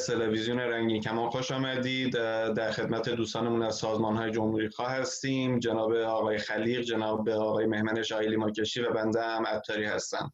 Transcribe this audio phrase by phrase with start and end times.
[0.00, 2.12] از تلویزیون رنگین کمان خوش آمدید.
[2.54, 5.58] در خدمت دوستانمون از سازمان های جمهوری خواه هستیم.
[5.58, 10.32] جناب آقای خلیق جناب آقای مهمن شایلی ماکشی و بنده هم عطاری هستم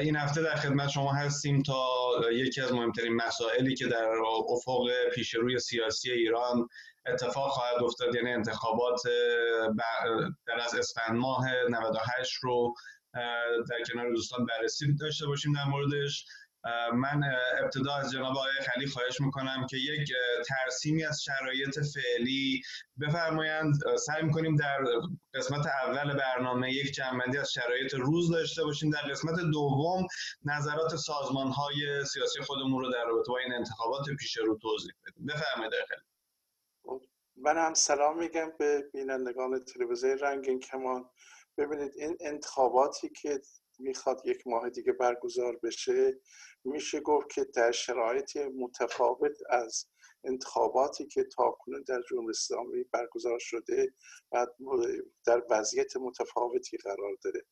[0.00, 1.86] این هفته در خدمت شما هستیم تا
[2.32, 4.08] یکی از مهمترین مسائلی که در
[4.48, 6.68] افق پیش روی سیاسی ایران
[7.06, 9.00] اتفاق خواهد افتاد یعنی انتخابات
[10.46, 12.74] در از اسفند ماه 98 رو
[13.70, 16.24] در کنار دوستان بررسی داشته باشیم در موردش.
[16.94, 17.20] من
[17.62, 20.08] ابتدا از جناب آقای خلی خواهش می‌کنم که یک
[20.48, 22.62] ترسیمی از شرایط فعلی
[23.00, 23.74] بفرمایند.
[23.96, 24.78] سعی می‌کنیم در
[25.34, 28.90] قسمت اول برنامه یک جنبندی از شرایط روز داشته باشیم.
[28.90, 30.06] در قسمت دوم
[30.44, 35.26] نظرات سازمان های سیاسی خودمون رو در رابطه با این انتخابات پیش رو توضیح بدیم.
[35.26, 36.00] بفرمایید خیلی
[37.36, 41.10] من هم سلام میگم به بینندگان تلویزیون رنگین کمان.
[41.58, 43.40] ببینید این انتخاباتی که
[43.78, 46.20] می‌خواد یک ماه دیگه برگزار بشه
[46.64, 49.86] میشه گفت که در شرایط متفاوت از
[50.24, 53.94] انتخاباتی که تاکنون در جمهوری اسلامی برگزار شده
[54.32, 54.46] و
[55.26, 57.42] در وضعیت متفاوتی قرار داره.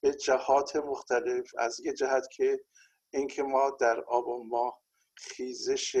[0.00, 2.60] به جهات مختلف از یه جهت که
[3.12, 4.82] اینکه ما در آب ماه
[5.14, 5.96] خیزش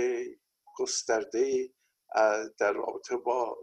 [0.78, 1.70] گسترده
[2.58, 3.56] در رابطه با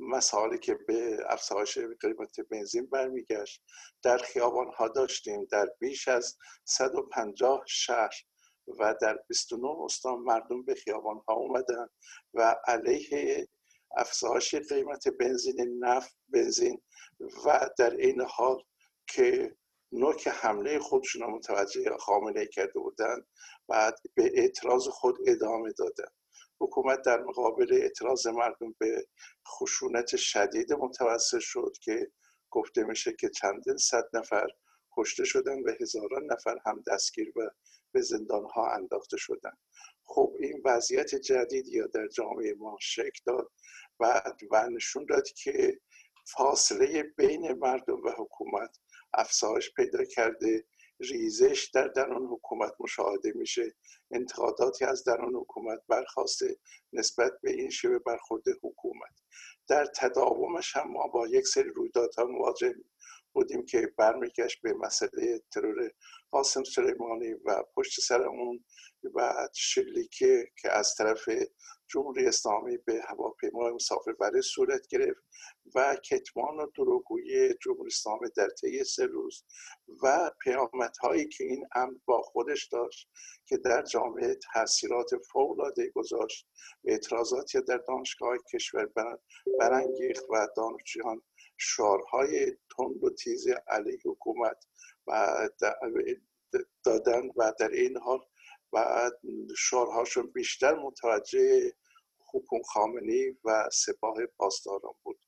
[0.00, 3.62] مسائلی که به افزایش قیمت بنزین برمیگشت.
[4.02, 8.14] در خیابان ها داشتیم در بیش از 150 شهر
[8.78, 11.88] و در 29 استان مردم به خیابان ها اومدن
[12.34, 13.48] و علیه
[13.96, 16.82] افزایش قیمت بنزین نفت بنزین
[17.44, 18.62] و در این حال
[19.06, 19.56] که
[19.92, 23.26] نوک حمله خودشون متوجه خامنه کرده بودند
[23.68, 26.12] بعد به اعتراض خود ادامه دادن.
[26.60, 29.06] حکومت در مقابل اعتراض مردم به
[29.48, 32.10] خشونت شدید متوسط شد که
[32.50, 34.46] گفته میشه که چندین صد نفر
[34.96, 37.50] کشته شدن و هزاران نفر هم دستگیر و
[37.92, 39.52] به زندان ها انداخته شدن.
[40.04, 43.50] خب این وضعیت جدید یا در جامعه ما شکل داد
[44.00, 45.80] و, و نشون داد که
[46.26, 48.78] فاصله بین مردم و حکومت
[49.14, 50.64] افزایش پیدا کرده
[51.00, 53.74] ریزش در درون حکومت مشاهده میشه.
[54.10, 56.56] انتقاداتی از درون حکومت برخواسته
[56.92, 59.20] نسبت به این شیوه برخورد حکومت.
[59.68, 62.74] در تداومش هم ما با یک سری رویدادها مواجه
[63.32, 65.90] بودیم که برمیگشت به مسئله ترور
[66.30, 68.64] قاسم سلیمانی و پشت سر اون
[69.14, 71.28] و شلیکه که از طرف
[71.88, 75.20] جمهوری اسلامی به هواپیمای مسافربری صورت گرفت
[75.74, 79.44] و کتمان و دروگویی جمهوری اسلامی در طی سه روز
[80.02, 83.08] و پیامدهایی که این امر با خودش داشت
[83.46, 86.48] که در جامعه تاثیرات فوقالعاده گذاشت
[86.84, 88.88] اعتراضاتی در دانشگاه کشور
[89.58, 91.22] برانگیخت و دانشجویان
[91.58, 92.46] شعارهای
[92.76, 94.64] تند و تیز علیه حکومت
[95.08, 95.48] و
[96.84, 98.20] دادن و در این حال
[98.72, 99.10] و
[99.58, 101.72] شعارهاشون بیشتر متوجه
[102.32, 105.20] حکوم خامنی و سپاه پاسداران بود.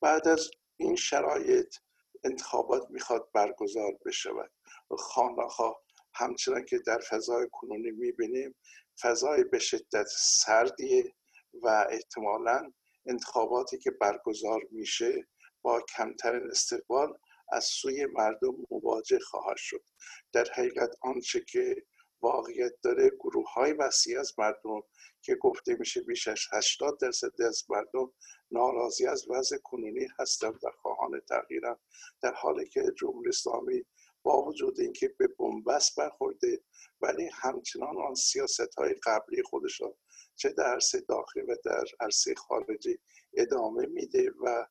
[0.00, 1.76] بعد از این شرایط
[2.24, 4.50] انتخابات می‌خواد برگزار بشود.
[4.98, 5.82] خانخواه
[6.14, 8.54] همچنان که در فضای کنونی می‌بینیم
[9.00, 11.14] فضای به شدت سردیه
[11.62, 12.72] و احتمالا
[13.06, 15.28] انتخاباتی که برگزار میشه
[15.62, 17.18] با کمترین استقبال
[17.52, 19.84] از سوی مردم مواجه خواهد شد.
[20.32, 21.76] در حقیقت آنچه که
[22.22, 24.82] واقعیت داره گروه های وسیع از مردم
[25.22, 28.12] که گفته میشه بیش از 80 درصد از مردم
[28.50, 31.78] ناراضی از وضع کنونی هستند و خواهان تغییرند
[32.22, 33.84] در حالی که جمهوری اسلامی
[34.22, 36.60] با وجود اینکه به بنبست برخورده
[37.00, 39.96] ولی همچنان آن سیاست های قبلی خودش را
[40.34, 42.98] چه در عرصه داخلی و در عرصه خارجی
[43.36, 44.66] ادامه میده و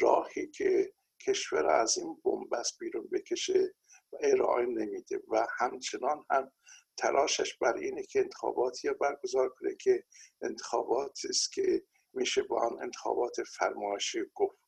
[0.00, 0.92] راهی که
[1.26, 3.74] کشور از این بنبست بیرون بکشه
[4.12, 5.22] و ارائه نمیده.
[5.28, 6.52] و همچنان هم
[6.96, 10.04] تلاشش بر اینه که انتخاباتی برگزار کنه که
[10.42, 11.82] انتخاباتی است که
[12.12, 14.58] میشه با آن انتخابات فرمایشی گفت.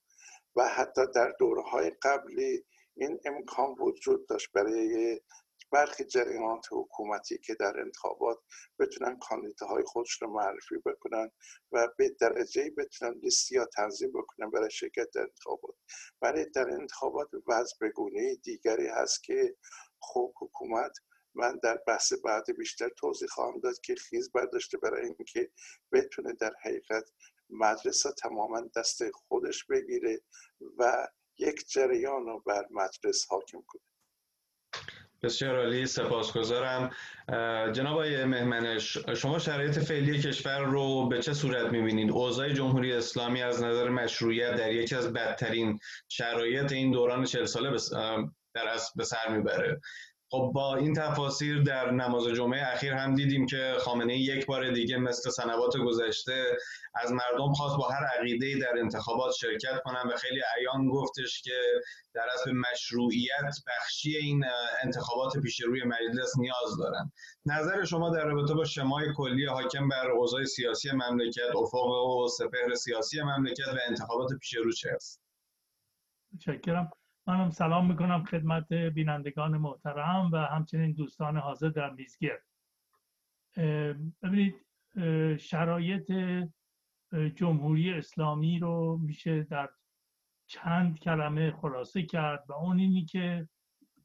[0.57, 2.65] و حتی در دوره های قبلی
[2.97, 5.21] این امکان وجود داشت برای
[5.75, 8.39] برخی جریانات حکومتی که در انتخابات
[8.79, 11.31] بتونن کاندیداهای خودش رو معرفی بکنن
[11.73, 15.75] و به درجه بتونن لیستی یا تنظیم بکنن برای شرکت در انتخابات.
[16.21, 19.57] برای در انتخابات وضع بگونه دیگری هست که
[19.99, 20.93] خوب حکومت
[21.35, 25.51] من در بحث بعد بیشتر توضیح خواهم داد که خیز برداشته برای اینکه
[25.93, 27.11] بتونه در حقیقت
[27.51, 30.21] مدرسه تماما دست خودش بگیره
[30.79, 33.94] و یک جریان رو بر مدرس حاکم کنه.
[35.25, 36.91] بسیار عالی سپاسگزارم.
[37.73, 43.43] جناب آقای مهمنش شما شرایط فعلی کشور رو به چه صورت می‌بینید؟ اوضاع جمهوری اسلامی
[43.43, 45.79] از نظر مشروعیت در یکی از بدترین
[46.09, 47.71] شرایط این دوران چهل ساله
[48.55, 48.67] در
[48.97, 49.81] به سر می‌بره.
[50.35, 54.97] خب با این تفاصیل در نماز جمعه اخیر هم دیدیم که خامنه یک بار دیگه
[54.97, 56.45] مثل سنوات گذشته
[56.95, 61.53] از مردم خواست با هر عقیده در انتخابات شرکت کنن و خیلی عیان گفتش که
[62.15, 64.45] در اصل مشروعیت بخشی این
[64.83, 67.13] انتخابات پیش روی مجلس نیاز دارن.
[67.47, 72.75] نظر شما در رابطه با شمای کلی حاکم بر اوضاع سیاسی مملکت افق و سپهر
[72.75, 75.21] سیاسی مملکت و انتخابات پیش رو چه است؟
[76.35, 76.91] متشکرم.
[77.27, 82.43] منم سلام می‌کنم خدمت بینندگان محترم و همچنین دوستان حاضر در میزگرد
[84.23, 84.55] ببینید
[85.41, 86.13] شرایط
[87.35, 89.69] جمهوری اسلامی رو میشه در
[90.47, 93.49] چند کلمه خلاصه کرد و اون اینی که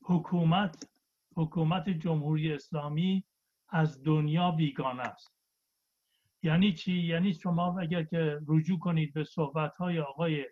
[0.01, 0.89] حکومت
[1.35, 3.23] حکومت جمهوری اسلامی
[3.69, 5.39] از دنیا بیگانه است
[6.43, 10.45] یعنی چی؟ یعنی شما اگر که رجوع کنید به صحبت های آقای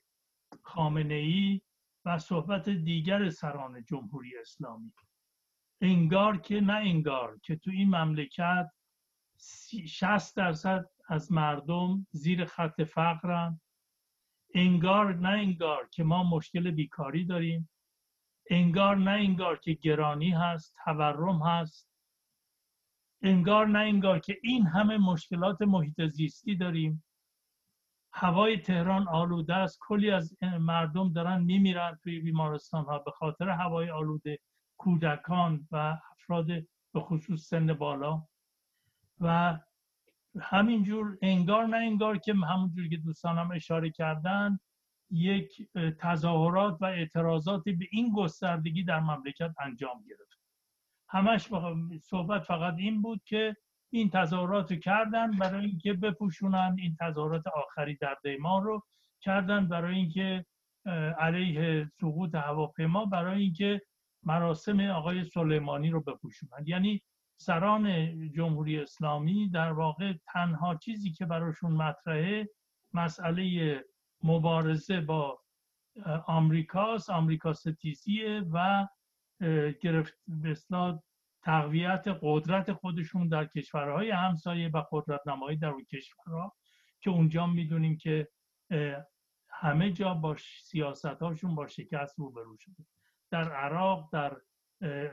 [0.63, 1.61] خامنه ای
[2.07, 4.93] و صحبت دیگر سران جمهوری اسلامی.
[5.81, 8.69] انگار که نه انگار که تو این مملکت
[9.87, 13.61] 60 درصد از مردم زیر خط فقرن.
[14.55, 17.69] انگار نه انگار که ما مشکل بیکاری داریم.
[18.49, 21.89] انگار نه انگار که گرانی هست تورم هست.
[23.21, 27.03] انگار نه انگار که این همه مشکلات محیط زیستی داریم.
[28.19, 29.79] هوای تهران آلوده است.
[29.81, 34.39] کلی از مردم دارن میمیرن توی بیمارستان ها به خاطر هوای آلوده
[34.77, 36.47] کودکان و افراد
[36.93, 38.23] به خصوص سن بالا.
[39.19, 39.59] و
[40.39, 44.59] همینجور انگار نه انگار که همونجور که دوستانم اشاره کردن
[45.11, 45.69] یک
[45.99, 50.39] تظاهرات و اعتراضات به این گستردگی در مملکت انجام گرفت.
[51.09, 51.49] همش
[52.01, 53.57] صحبت فقط این بود که
[53.89, 58.83] این تظاهرات رو کردن برای اینکه بپوشونن این تظاهرات آخری در دیمان رو
[59.21, 60.45] کردن برای اینکه
[61.19, 63.81] علیه سقوط هواپیما برای اینکه
[64.23, 66.63] مراسم آقای سلیمانی رو بپوشونن.
[66.65, 67.01] یعنی
[67.39, 72.49] سران جمهوری اسلامی در واقع تنها چیزی که براشون مطرحه
[72.93, 73.83] مسئله
[74.23, 75.39] مبارزه با
[76.25, 78.87] آمریکاست آمریکا ستیزیه و
[79.81, 80.13] گرفت
[81.47, 86.55] تقویت قدرت خودشون در کشورهای همسایه و قدرت نمایی در اون کشورها
[86.99, 88.27] که اونجا می‌دونیم که
[89.49, 92.85] همه جا با سیاست هاشون با شکست روبرو شده.
[93.31, 94.37] در عراق در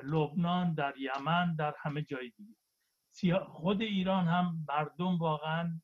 [0.02, 3.38] لبنان در یمن در همه جای دیگه.
[3.38, 5.80] خود ایران هم مردم واقعا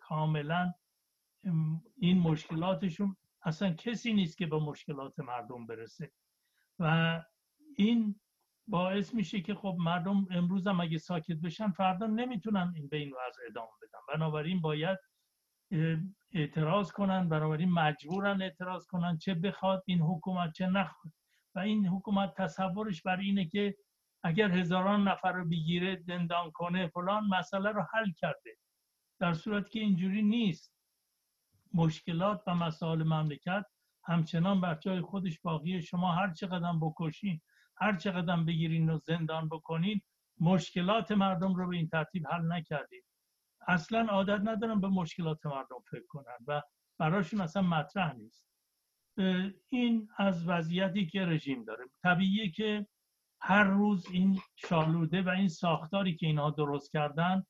[0.00, 0.72] کاملا
[1.96, 6.12] این مشکلاتشون اصلا کسی نیست که به مشکلات مردم برسه.
[6.78, 7.22] و
[7.76, 8.20] این
[8.68, 13.08] باعث میشه که خب مردم امروز هم اگه ساکت بشن فردا نمی‌تونن این به این
[13.08, 13.98] وضع ادامه بدن.
[14.16, 14.98] بنابراین باید
[16.32, 21.12] اعتراض کنن بنابراین مجبورن اعتراض کنن چه بخواد این حکومت چه نخواد.
[21.54, 23.76] و این حکومت تصورش بر اینه که
[24.22, 28.56] اگر هزاران نفر رو بگیره زندان کنه فلان مسئله رو حل کرده.
[29.18, 30.74] در صورت که اینجوری نیست.
[31.74, 33.64] مشکلات و مسائل مملکت
[34.04, 37.40] همچنان بر جای خودش باقیه شما هر چقدر بکشین
[37.80, 40.00] هر چقدر بگیرین و زندان بکنین
[40.40, 43.04] مشکلات مردم رو به این ترتیب حل نکردید
[43.68, 46.62] اصلا عادت ندارن به مشکلات مردم فکر کنن و
[46.98, 48.48] براشون اصلا مطرح نیست.
[49.68, 51.84] این از وضعیتی که رژیم داره.
[52.02, 52.86] طبیعیه که
[53.40, 57.46] هر روز این شالوده و این ساختاری که اینها درست کردن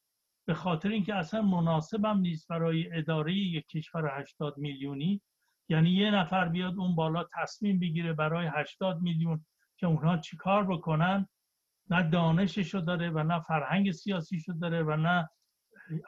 [0.46, 5.22] به خاطر اینکه اصلا مناسبم نیست برای اداره یک کشور 80 میلیونی
[5.68, 9.46] یعنی یه نفر بیاد اون بالا تصمیم بگیره برای 80 میلیون
[9.78, 11.28] که اونها چیکار بکنن؟
[11.90, 15.28] نه دانششو داره و نه فرهنگ سیاسیشو داره و نه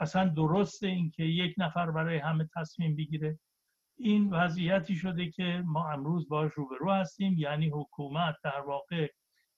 [0.00, 3.38] اصلا درسته اینکه یک نفر برای همه تصمیم بگیره.
[3.98, 7.34] این وضعیتی شده که ما امروز باش روبرو هستیم.
[7.38, 9.08] یعنی حکومت در واقع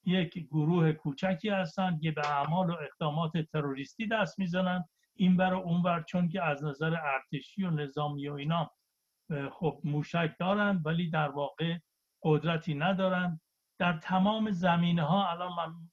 [0.05, 4.83] یک گروه کوچکی هستند که به اعمال و اقدامات تروریستی دست می‌زنن.
[5.15, 8.71] این برای اون بر چون که از نظر ارتشی و نظامی و اینا
[9.51, 11.77] خب موشک دارن ولی در واقع
[12.23, 13.41] قدرتی ندارن.
[13.83, 15.51] در تمام زمینه ها الان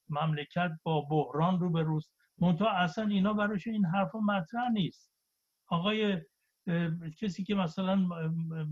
[0.09, 5.13] مملکت با بحران رو به روز منتها اصلا اینا براش این حرفا مطرح نیست.
[5.67, 6.21] آقای
[7.21, 7.97] کسی که مثلا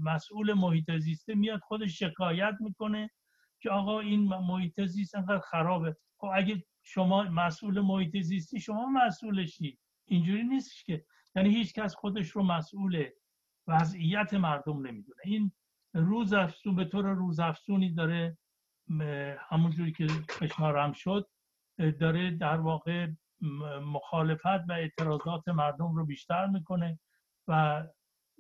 [0.03, 3.11] مسئول محیط زیسته میاد خودش شکایت می‌کنه
[3.61, 5.97] که آقا این محیط زیست انقدر خرابه.
[6.19, 9.79] خب اگه شما مسئول محیط زیستی شما مسئولشی.
[10.05, 11.05] اینجوری نیستش که.
[11.37, 13.05] یعنی هیچ کس خودش رو مسئول
[13.67, 15.21] وضعیت مردم نمی‌دونه.
[15.25, 15.53] این
[15.95, 18.39] روز افسون به طور روز افسونی داره
[19.51, 20.07] همونجوری که
[20.41, 21.29] اشارم شد
[22.01, 23.09] داره در واقع
[23.83, 26.99] مخالفت و اعتراضات مردم رو بیشتر می‌کنه
[27.49, 27.85] و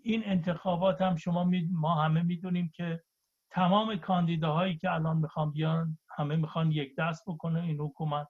[0.03, 3.03] این انتخابات هم شما ما همه می‌دونیم که
[3.51, 8.29] تمام کاندیداهایی که الان می‌خوام بیان همه می‌خوان یک دست بکنه این حکومت.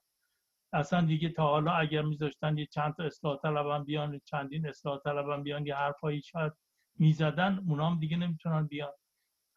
[0.73, 5.43] اصلا دیگه تا حالا اگر میذاشتن یه چند تا اصلاح طلبان بیان چندین اصلاح طلبان
[5.43, 6.53] بیان یه حرفایی شاید
[6.99, 8.93] می‌زدن اونام دیگه نمی‌تونن بیان.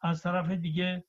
[0.01, 1.05] از طرف دیگه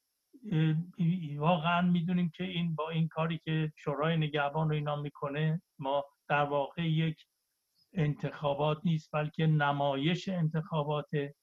[1.37, 6.45] واقعا می‌دونیم که این با این کاری که شورای نگهبان رو اینا می‌کنه ما در
[6.45, 7.27] واقع یک
[7.93, 11.35] انتخابات نیست بلکه نمایش انتخاباته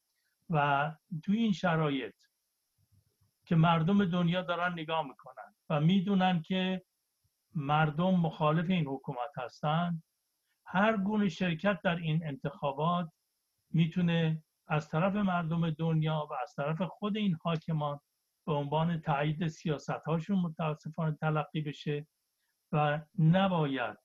[0.49, 0.91] و
[1.23, 2.15] تو این شرایط
[3.45, 6.81] که مردم دنیا دارن نگاه می‌کنن و می‌دونن که
[7.55, 10.03] مردم مخالف این حکومت هستن.
[10.65, 13.09] هر گونه شرکت در این انتخابات
[13.69, 17.99] می‌تونه از طرف مردم دنیا و از طرف خود این حاکمان
[18.45, 22.07] به عنوان تایید سیاست هاشون متاسفانه تلقی بشه
[22.71, 23.97] و نباید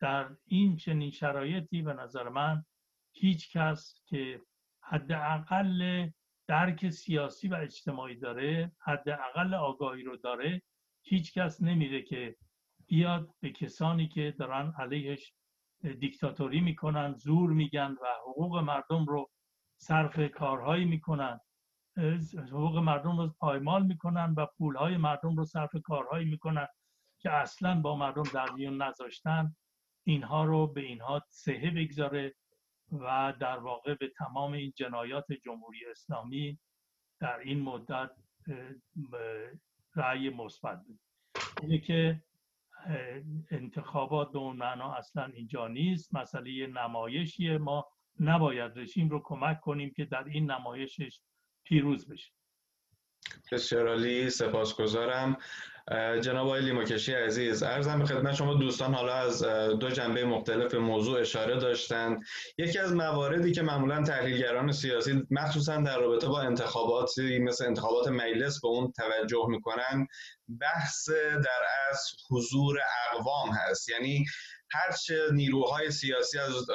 [0.00, 2.64] در این چنین شرایطی به نظر من
[3.12, 4.40] هیچ کس که
[4.80, 6.08] حداقل
[6.46, 10.62] درک سیاسی و اجتماعی داره حداقل آگاهی رو داره
[11.02, 12.36] هیچ کس نمیره که
[12.86, 15.34] بیاد به کسانی که دارن علیهش
[15.98, 19.30] دیکتاتوری می‌کنن زور میگن و حقوق مردم رو
[19.76, 21.40] صرف کارهایی می‌کنن.
[22.52, 26.66] حقوق مردم رو پایمال می‌کنن و پولهای مردم رو صرف کارهایی می‌کنن
[27.18, 29.56] که اصلا با مردم در میون نذاشتن.
[30.04, 32.34] اینها رو به اینها سهه بگذاره
[32.92, 36.58] و در واقع به تمام این جنایات جمهوری اسلامی
[37.20, 38.10] در این مدت
[39.96, 40.80] رأی مثبت
[41.62, 42.22] اینه که
[43.50, 46.14] انتخابات به اون معنا اصلا اینجا نیست.
[46.14, 47.58] مسئله نمایشیه.
[47.58, 47.86] ما
[48.20, 51.22] نباید رژیم رو کمک کنیم که در این نمایشش
[51.70, 52.30] پیروز بشه.
[53.52, 55.36] بسیار عالی سپاسگزارم.
[56.20, 59.42] جناب آقای لیموکشی عزیز ارزم به خدمت شما دوستان حالا از
[59.80, 62.22] دو جنبه مختلف موضوع اشاره داشتند
[62.58, 68.60] یکی از مواردی که معمولا تحلیلگران سیاسی مخصوصا در رابطه با انتخاباتی مثل انتخابات مجلس
[68.60, 70.06] به اون توجه می‌کنن
[70.60, 71.10] بحث
[71.44, 72.78] در از حضور
[73.12, 73.88] اقوام هست.
[73.88, 74.24] یعنی
[74.72, 76.66] هرچه نیروهای سیاسی از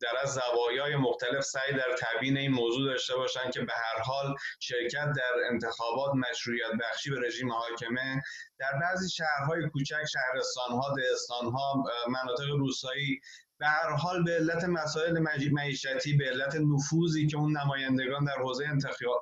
[0.00, 4.34] در از زوایای مختلف سعی در تبیین این موضوع داشته باشند که به هر حال
[4.60, 8.22] شرکت در انتخابات مشروعیت بخشی به رژیم حاکمه.
[8.58, 13.20] در بعضی شهرهای کوچک شهرستانها دهستانها مناطق روستایی
[13.58, 15.18] به هر حال به علت مسائل
[15.52, 18.64] معیشتی به علت نفوذی که اون نمایندگان در حوزه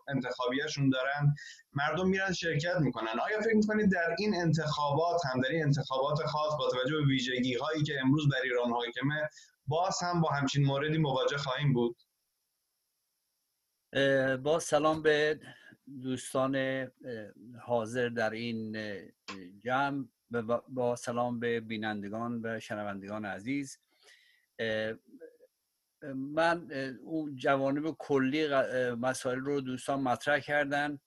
[0.09, 1.35] انتخابیشون دارن
[1.73, 3.21] مردم میرن شرکت می‌کنن.
[3.23, 7.55] آیا فکر می‌کنید در این انتخابات هم در این انتخابات خاص با توجه به ویژگی
[7.55, 9.29] هایی که امروز بر ایران حاکمه
[9.67, 11.97] باز هم با همچین موردی مواجه خواهیم بود؟
[14.43, 15.41] با سلام به
[16.03, 16.87] دوستان
[17.63, 18.77] حاضر در این
[19.65, 20.05] جمع
[20.69, 23.79] با سلام به بینندگان و شنوندگان عزیز.
[26.03, 26.73] من
[27.03, 28.49] اون جوانب کلی
[28.95, 30.99] مسائل رو دوستان مطرح کردن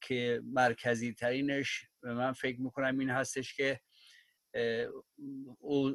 [0.00, 3.80] که مرکزی ترینش من فکر می‌کنم این هستش که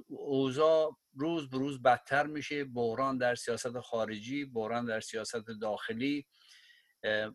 [0.09, 6.25] اوضاع روز به روز بدتر میشه بحران در سیاست خارجی بحران در سیاست داخلی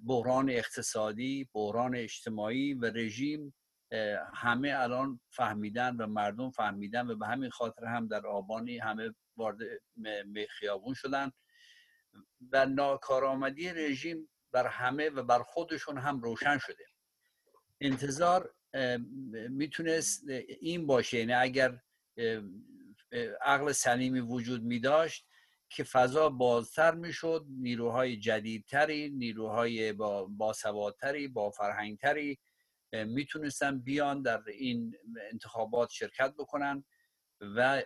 [0.06, 3.54] بحران اقتصادی بحران اجتماعی و رژیم
[4.34, 9.58] همه الان فهمیدن و مردم فهمیدن و به همین خاطر هم در آبانی همه وارد
[10.48, 11.32] خیابون شدن
[12.52, 16.84] و ناکارآمدی رژیم بر همه و بر خودشون هم روشن شده.
[17.80, 18.54] انتظار
[19.50, 20.28] می‌تونست
[20.60, 21.80] این باشه یعنی اگر
[23.40, 25.26] عقل سلیمی وجود می داشت
[25.68, 32.38] که فضا بازتر می‌شد نیروهای جدیدتری نیروهای با باسوادتری با فرهنگتری
[33.04, 34.96] می‌تونستن بیان در این
[35.30, 36.84] انتخابات شرکت بکنن
[37.40, 37.82] و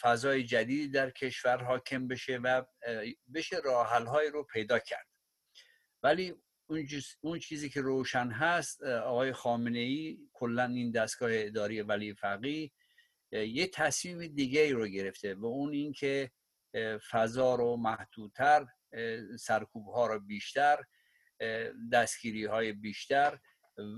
[0.00, 2.62] فضای جدیدی در کشور حاکم بشه و
[3.34, 5.06] بشه راحل های رو پیدا کرد.
[6.02, 6.34] ولی
[7.20, 12.72] اون چیزی که روشن هست آقای خامنه ای کلا این دستگاه اداری ولی فقی
[13.32, 16.30] یه تصمیم دیگه رو گرفته و اون این که
[17.10, 18.66] فضا رو محدودتر
[19.38, 20.84] سرکوب ها رو بیشتر
[21.92, 23.38] دستگیری های بیشتر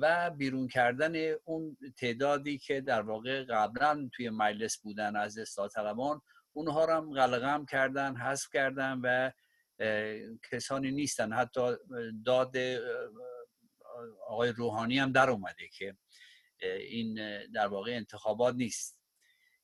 [0.01, 6.21] و بیرون کردن اون تعدادی که در واقع قبلا توی مجلس بودن از اصلاح طلبان
[6.53, 9.31] اونها رو هم غلغم کردن حذف کردن و
[10.51, 11.33] کسانی نیستن.
[11.33, 11.77] حتی
[12.27, 12.57] داد
[14.29, 15.97] آقای روحانی هم در اومده که
[16.89, 17.19] این
[17.55, 19.01] در واقع انتخابات نیست.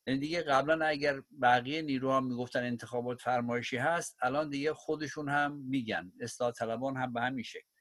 [0.06, 6.12] یعنی دیگه قبلا اگر بقیه نیروها می‌گفتن انتخابات فرمایشی هست الان دیگه خودشون هم میگن.
[6.20, 7.75] اصلاح طلبان هم به همین شکل.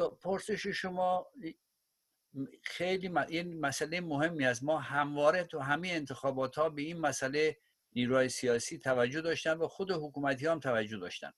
[0.00, 1.26] پرسش شما
[2.62, 4.62] خیلی این مسئله مهمی است.
[4.62, 7.56] ما همواره تو همه انتخابات ها به این مسئله
[7.92, 11.32] نیروهای سیاسی توجه داشتن و خود حکومتی هم توجه داشتن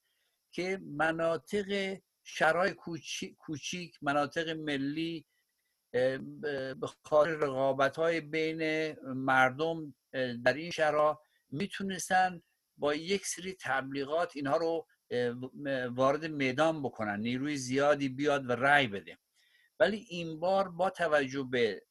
[0.53, 2.75] که مناطق شرای
[3.39, 5.27] کوچیک مناطق ملی
[5.91, 9.95] به خاطر رقابت های بین مردم
[10.45, 12.43] در این شرا می‌تونستن
[12.77, 14.87] با یک سری تبلیغات اینها رو
[15.91, 19.19] وارد میدان بکنن نیروی زیادی بیاد و رأی بده.
[19.81, 21.83] ولی این بار با توجه به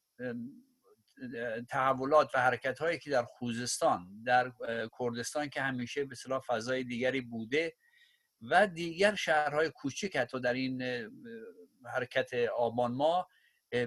[1.70, 4.52] تحولات و حرکت هایی که در خوزستان در
[5.00, 7.74] کردستان که همیشه به صلاح فضای دیگری بوده
[8.42, 10.82] و دیگر شهرهای کوچک حتی در این
[11.86, 13.28] حرکت آبان ما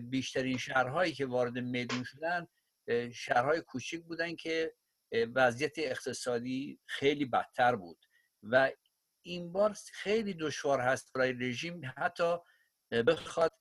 [0.02, 2.46] بیشترین شهرهایی که وارد میدون شدن
[3.12, 4.74] شهرهای کوچک بودن که
[5.34, 7.98] وضعیت اقتصادی خیلی بدتر بود.
[8.42, 8.70] و
[9.26, 11.80] این بار خیلی دشوار هست برای رژیم.
[11.96, 12.36] حتی
[13.06, 13.52] بخواد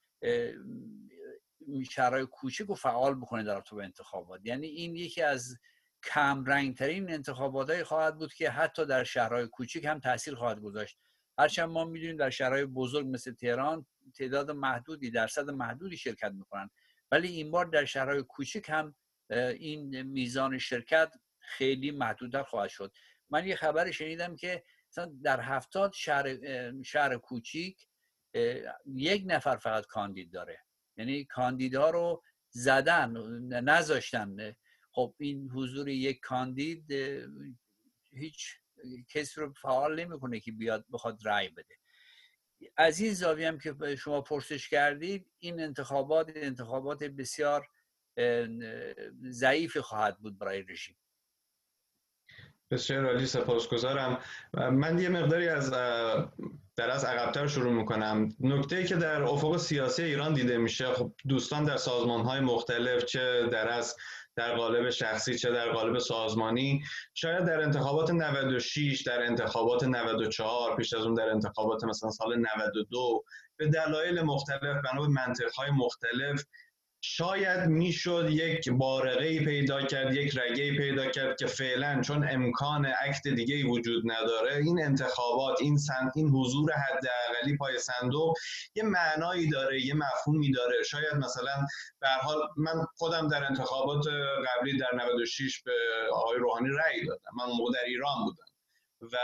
[1.91, 4.41] شهرهای کوچک و فعال بکنه در رابطه انتخابات.
[4.43, 5.57] یعنی این یکی از
[6.03, 10.97] کم ترین انتخابات خواهد بود که حتی در شهرهای کوچک هم تاثیر خواهد گذاشت.
[11.37, 13.85] هرچند ما می‌دونیم در شهرهای بزرگ مثل تهران
[14.17, 16.69] تعداد محدودی درصد محدودی شرکت می‌کنن.
[17.11, 18.95] ولی این بار در شهرهای کوچک هم
[19.29, 22.93] این میزان شرکت خیلی محدودتر خواهد شد.
[23.29, 24.63] من یه خبر شنیدم که
[25.23, 26.37] در هفتاد شهر,
[26.83, 27.87] شهر کوچیک
[28.85, 30.59] یک نفر فقط کاندید داره.
[30.97, 33.11] یعنی کاندیدها رو زدن
[33.63, 34.55] نذاشتن.
[34.91, 36.91] خب این حضور یک کاندید
[38.11, 38.59] هیچ
[39.09, 41.75] کسی رو فعال نمی‌کنه که بیاد بخواد رأی بده.
[42.77, 47.67] از این زاویه هم که شما پرسش کردید این انتخابات انتخابات بسیار
[49.29, 50.97] ضعیفی خواهد بود برای رژیم.
[52.71, 54.19] بسیار عالی سپاسگزارم.
[54.53, 55.71] من یه مقداری از
[56.75, 58.29] در از عقبتر شروع می‌کنم.
[58.39, 63.47] نکته که در افق سیاسی ایران دیده میشه خب دوستان در سازمان های مختلف چه
[63.51, 63.95] در از
[64.35, 70.93] در قالب شخصی چه در قالب سازمانی شاید در انتخابات 96 در انتخابات 94 پیش
[70.93, 73.23] از اون در انتخابات مثلا سال 92
[73.57, 76.43] به دلایل مختلف بنا به منطقهای مختلف
[77.07, 83.27] شاید می‌شد یک بارقه پیدا کرد یک رگه پیدا کرد که فعلا چون امکان عکت
[83.27, 88.37] دیگه وجود نداره این انتخابات این سن، این حضور حداقلی پای صندوق
[88.75, 90.83] یه معنایی داره یه مفهومی داره.
[90.83, 91.65] شاید مثلا
[91.99, 94.05] به حال من خودم در انتخابات
[94.47, 95.73] قبلی در 96 به
[96.13, 97.31] آقای روحانی رأی دادم.
[97.37, 98.45] من موقع در ایران بودم
[99.01, 99.17] و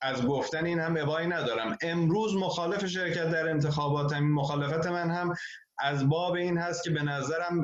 [0.00, 1.78] از گفتن این هم ابایی ندارم.
[1.82, 5.34] امروز مخالف شرکت در انتخابات این مخالفت من هم
[5.80, 7.62] از باب این هست که به نظرم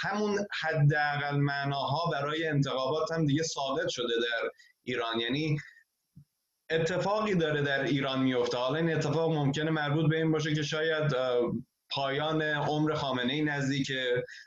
[0.00, 4.50] همون حداقل معناها برای انتخابات هم دیگه ثابت شده در
[4.82, 5.20] ایران.
[5.20, 5.58] یعنی
[6.70, 8.56] اتفاقی داره در ایران میفته.
[8.56, 11.14] حالا این اتفاق ممکنه مربوط به این باشه که شاید
[11.90, 13.92] پایان عمر خامنه ای نزدیک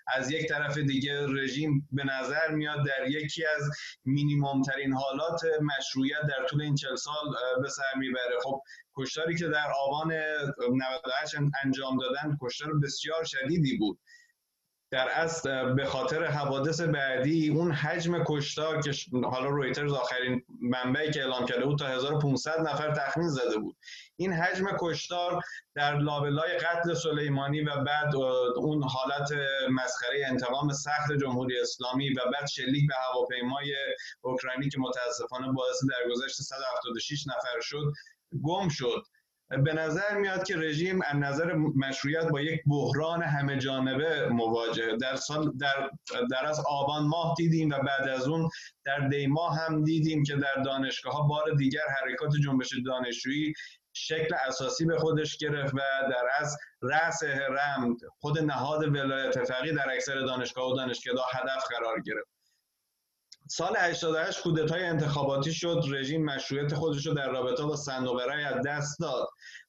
[0.07, 3.71] از یک طرف دیگه رژیم به نظر میاد در یکی از
[4.05, 8.39] مینیموم ترین حالات مشروعیت در طول این چل سال به سر می‌بره.
[8.43, 8.61] خب
[8.99, 13.99] کشتاری که در آبان 98 انجام دادن کشتار بسیار شدیدی بود.
[14.91, 18.91] در اصل به خاطر حوادث بعدی اون حجم کشتار که
[19.23, 23.77] حالا رویترز آخرین منبعی که اعلام کرده بود تا 1500 نفر تخمین زده بود.
[24.15, 25.41] این حجم کشتار
[25.75, 28.15] در لابلای قتل سلیمانی و بعد
[28.55, 29.29] اون حالت
[29.71, 33.75] مسخره انتقام سخت جمهوری اسلامی و بعد شلیک به هواپیمای
[34.21, 37.93] اوکراینی که متاسفانه باعث درگذشت 176 نفر شد
[38.43, 39.03] گم شد.
[39.49, 44.97] به نظر میاد که رژیم از نظر مشروعیت با یک بحران همه جانبه مواجه.
[44.97, 45.89] در سال در,
[46.31, 48.49] در از آبان ماه دیدیم و بعد از اون
[48.85, 53.53] در دی ماه هم دیدیم که در دانشگاه ها بار دیگر حرکات جنبش دانشجویی
[53.93, 55.77] شکل اساسی به خودش گرفت و
[56.09, 62.01] در از رأس هرم خود نهاد ولایت فقیه در اکثر دانشگاه و دانشگاه هدف قرار
[62.01, 62.38] گرفت.
[63.51, 68.65] سال 88 کودتای انتخاباتی شد رژیم مشروعیت خودش رو در رابطه با صندوق رای از
[68.65, 69.27] دست داد.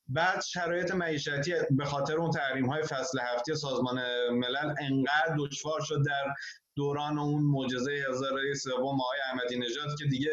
[0.09, 6.03] بعد شرایط معیشتی به خاطر اون تحریم های فصل هفتی سازمان ملل انقدر دشوار شد
[6.07, 6.35] در
[6.77, 10.33] دوران اون معجزه هزاره سوم آقای احمدی نژاد که دیگه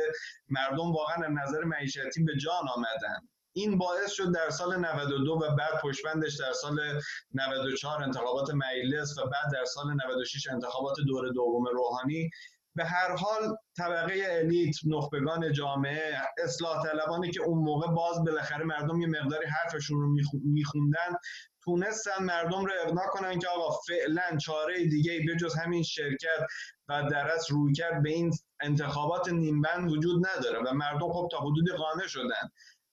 [0.49, 3.27] مردم واقعا از نظر معیشتی به جان آمدن.
[3.53, 7.01] این باعث شد در سال 92 و بعد پشبندش در سال
[7.33, 12.29] 94 انتخابات مجلس و بعد در سال 96 انتخابات دور دوم روحانی
[12.77, 19.01] به هر حال طبقه الیت نخبگان جامعه اصلاح طلبانی که اون موقع باز بالاخره مردم
[19.01, 21.15] یه مقداری حرفشون رو میخوندن
[21.63, 26.45] تونستن مردم رو اقناع کنن که آقا فعلا چاره دیگه به جز همین شرکت
[26.89, 31.37] و در از روی کرد به این انتخابات نیمبند وجود نداره و مردم خب تا
[31.37, 32.49] حدود قانع شدن.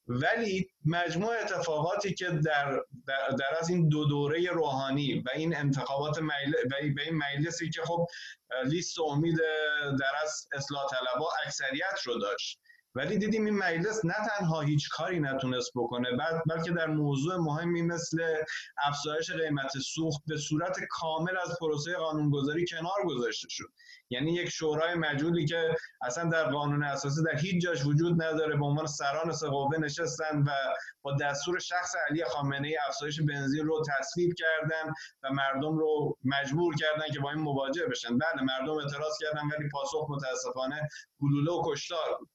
[0.06, 2.80] ولی مجموع اتفاقاتی که در,
[3.38, 6.52] در, از این دو دوره روحانی و این انتخابات مجل...
[6.70, 8.06] و این مجلسی که خب
[8.64, 9.36] لیست امید
[10.00, 12.60] در از اصلاح طلبا اکثریت رو داشت.
[12.94, 16.08] ولی دیدیم این مجلس نه تنها هیچ کاری نتونست بکنه
[16.46, 18.22] بلکه در موضوع مهمی مثل
[18.86, 23.68] افزایش قیمت سوخت به صورت کامل از پروسه قانونگذاری کنار گذاشته شد.
[24.10, 28.64] یعنی یک شورای مجهولی که اصلا در قانون اساسی در هیچ جاش وجود نداره به
[28.64, 29.46] عنوان سران سه
[29.80, 30.50] نشستن و
[31.02, 36.74] با دستور شخص علی خامنه ای افزایش بنزین رو تصویب کردن و مردم رو مجبور
[36.74, 38.18] کردن که با این مواجه بشن.
[38.18, 40.88] بله مردم اعتراض کردن ولی پاسخ متاسفانه
[41.20, 42.33] گلوله و کشتار بود.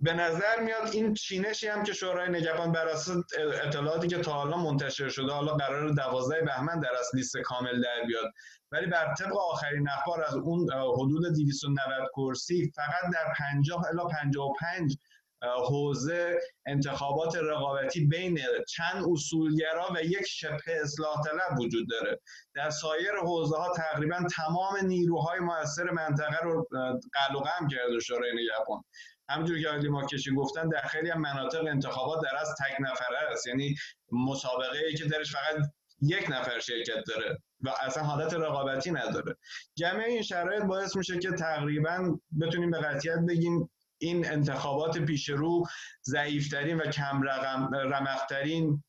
[0.00, 3.24] به نظر میاد این چینشی هم که شورای نگهبان بر اساس
[3.64, 8.06] اطلاعاتی که تا حالا منتشر شده حالا قرار 12 بهمن در اصل لیست کامل در
[8.06, 8.32] بیاد.
[8.72, 14.96] ولی بر طبق آخرین اخبار از اون حدود 290 کرسی فقط در 50 الی 55
[15.42, 22.20] حوزه انتخابات رقابتی بین چند اصولگرا و یک شبه اصلاح طلب وجود داره.
[22.54, 26.68] در سایر حوزه ها تقریبا تمام نیروهای موثر منطقه رو
[27.12, 28.82] قلقم کرده شورای نگهبان.
[29.28, 33.46] همونجور که آقای ماکشی گفتن در خیلی هم مناطق انتخابات در از تک نفره است.
[33.46, 33.74] یعنی
[34.12, 35.56] مسابقه ای که درش فقط
[36.00, 39.36] یک نفر شرکت داره و اصلا حالت رقابتی نداره.
[39.74, 45.64] جمعه این شرایط باعث میشه که تقریبا بتونیم به قطعیت بگیم این انتخابات پیش رو
[46.04, 48.82] ضعیفترین و کم رقم رمخترین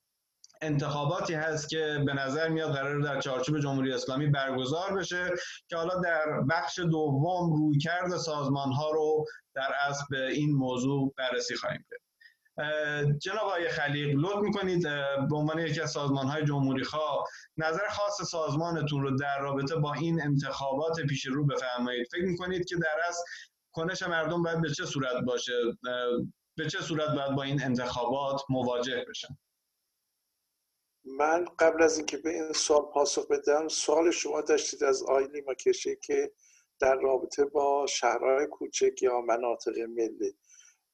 [0.62, 5.30] انتخاباتی هست که به نظر میاد قرار در چارچوب جمهوری اسلامی برگزار بشه
[5.68, 9.26] که حالا در بخش دوم روی کرد سازمان ها رو
[9.60, 12.00] در اصل به این موضوع بررسی خواهیم کرد.
[13.20, 14.84] جناب آقای خلیق لطف می‌کنید
[15.30, 19.94] به عنوان یکی از سازمان های جمهوری خواه نظر خاص سازمانتون رو در رابطه با
[19.94, 22.08] این انتخابات پیش رو بفرمایید.
[22.12, 23.22] فکر می‌کنید که در اصل
[23.72, 25.54] کنش مردم باید به چه صورت باشه؟
[26.58, 29.38] به چه صورت باید با این انتخابات مواجه بشن؟
[31.06, 35.96] من قبل از اینکه به این سوال پاسخ بدم سوال شما داشتید از آیلی ماکشه
[35.96, 36.32] که
[36.80, 40.38] در رابطه با شهرهای کوچک یا مناطق ملی.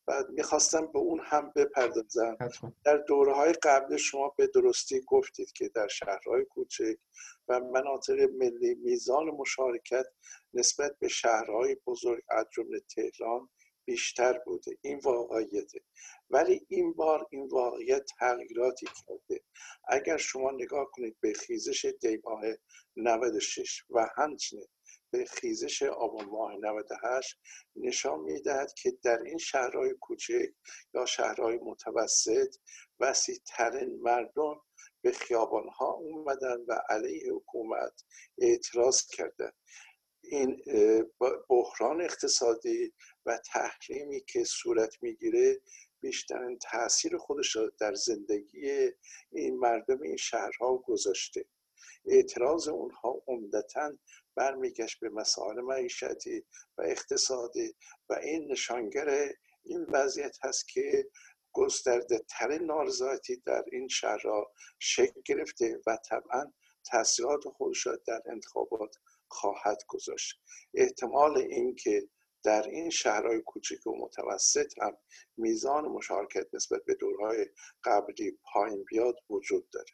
[0.08, 2.38] بعد می‌خواستم به اون هم بپردازم.
[2.84, 6.98] در دوره های قبل شما به درستی گفتید که در شهرهای کوچک
[7.48, 10.06] و مناطق ملی میزان مشارکت
[10.54, 13.50] نسبت به شهرهای بزرگ از جمله تهران
[13.86, 14.78] بیشتر بوده.
[14.82, 15.80] این واقعیته.
[16.30, 19.44] ولی این بار این واقعیت تغییراتی کرده.
[19.88, 22.42] اگر شما نگاه کنید به خیزش دیماه
[22.96, 24.68] 96 و همچنین
[25.24, 27.40] خیزش آبان ماه 98
[27.76, 30.54] نشان می‌دهد که در این شهرهای کوچک
[30.94, 32.56] یا شهرهای متوسط
[33.00, 34.62] وسیع ترین مردم
[35.02, 38.04] به خیابان ها اومدن و علیه حکومت
[38.38, 39.52] اعتراض کردن.
[40.24, 40.62] این
[41.50, 42.94] بحران اقتصادی
[43.26, 45.62] و تحریمی که صورت می‌گیره
[46.02, 48.92] بیشترین تاثیر خودش را در زندگی
[49.32, 51.46] این مردم این شهرها گذاشته.
[52.06, 53.98] اعتراض اونها عمدتا
[54.36, 56.46] برمیگشت به مسائل معیشتی
[56.78, 57.76] و اقتصادی
[58.10, 59.32] و این نشانگر
[59.64, 61.10] این وضعیت هست که
[61.54, 66.54] گسترده ترین نارضایتی در این شهرها شکل گرفته و طبعا
[66.86, 68.96] تاثیرات خودش را در انتخابات
[69.28, 70.42] خواهد گذاشت.
[70.74, 72.10] احتمال اینکه
[72.44, 74.98] در این شهرهای کوچک و متوسط هم
[75.38, 77.46] میزان مشارکت نسبت به دورهای
[77.84, 79.92] قبلی پایین بیاد وجود داره.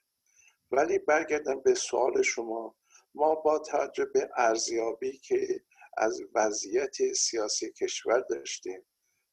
[0.72, 2.76] ولی برگردم به سوال شما.
[3.16, 5.64] ما با توجه به ارزیابی که
[5.98, 8.86] از وضعیت سیاسی کشور داشتیم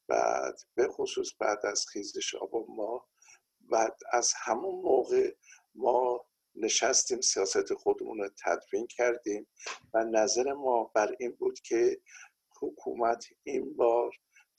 [0.07, 3.07] بعد به خصوص بعد از خیزش آب ما
[3.59, 5.35] بعد از همون موقع
[5.75, 9.47] ما نشستیم سیاست خودمون رو تدوین کردیم
[9.93, 12.01] و نظر ما بر این بود که
[12.61, 14.11] حکومت این بار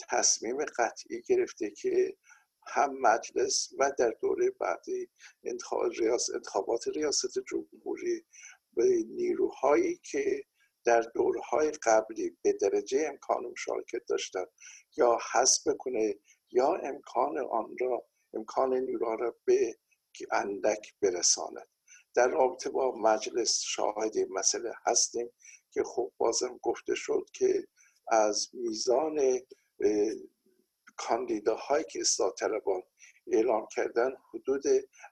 [0.09, 2.16] تصمیم قطعی گرفته که
[2.66, 5.11] هم مجلس و در دوره بعدی
[6.35, 8.24] انتخابات ریاست جمهوری
[8.87, 10.45] نیروهایی که
[10.85, 14.45] در دورهای قبلی به درجه امکان مشارکت داشتن
[14.97, 16.14] یا حذف کنه
[16.51, 19.79] یا امکان آن را امکان نیروها را به
[20.33, 21.69] اندک برساند.
[22.14, 25.31] در رابطه با مجلس شاهد مسئله هستیم
[25.71, 27.66] که خب بازم گفته شد که
[28.09, 29.40] از میزان
[30.97, 32.83] کاندیداهایی که اصلاح طلبان
[33.27, 34.62] اعلام کردن حدود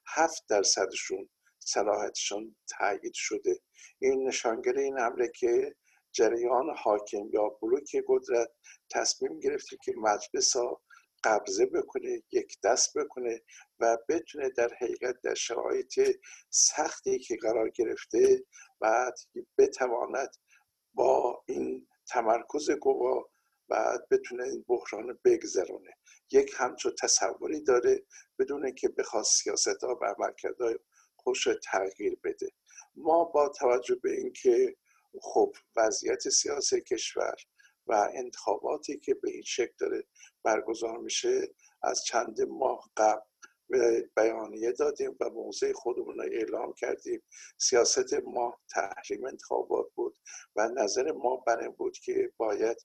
[0.06, 1.28] هفت درصدشون
[1.68, 3.60] صلاحیتشون تایید شده.
[3.98, 5.76] این نشانگر این حمله که
[6.12, 8.50] جریان حاکم یا بلوک قدرت
[8.90, 10.82] تصمیم گرفته که مجلس ها
[11.24, 13.42] قبضه بکنه یک دست بکنه
[13.80, 16.00] و بتونه در حقیقت در شرایط
[16.50, 18.44] سختی که قرار گرفته
[18.80, 19.14] بعد
[19.58, 20.30] بتواند
[20.94, 23.30] با این تمرکز قوا
[23.68, 25.90] بعد بتونه این بحران بگذرونه.
[26.32, 28.04] یک همچون تصوری داره
[28.38, 30.78] بدون که بخواد سیاست ها و عملکردهای
[31.28, 32.48] خوش تغییر بده.
[32.96, 34.76] ما با توجه به اینکه
[35.20, 37.34] خب وضعیت سیاسی کشور
[37.86, 40.04] و انتخاباتی که به این شکل داره
[40.42, 43.20] برگزار میشه از چند ماه قبل
[44.16, 47.22] بیانیه دادیم و موضع خودمون رو اعلام کردیم.
[47.58, 50.16] سیاست ما تحریم انتخابات بود
[50.56, 52.76] و نظر ما بر این بود که باید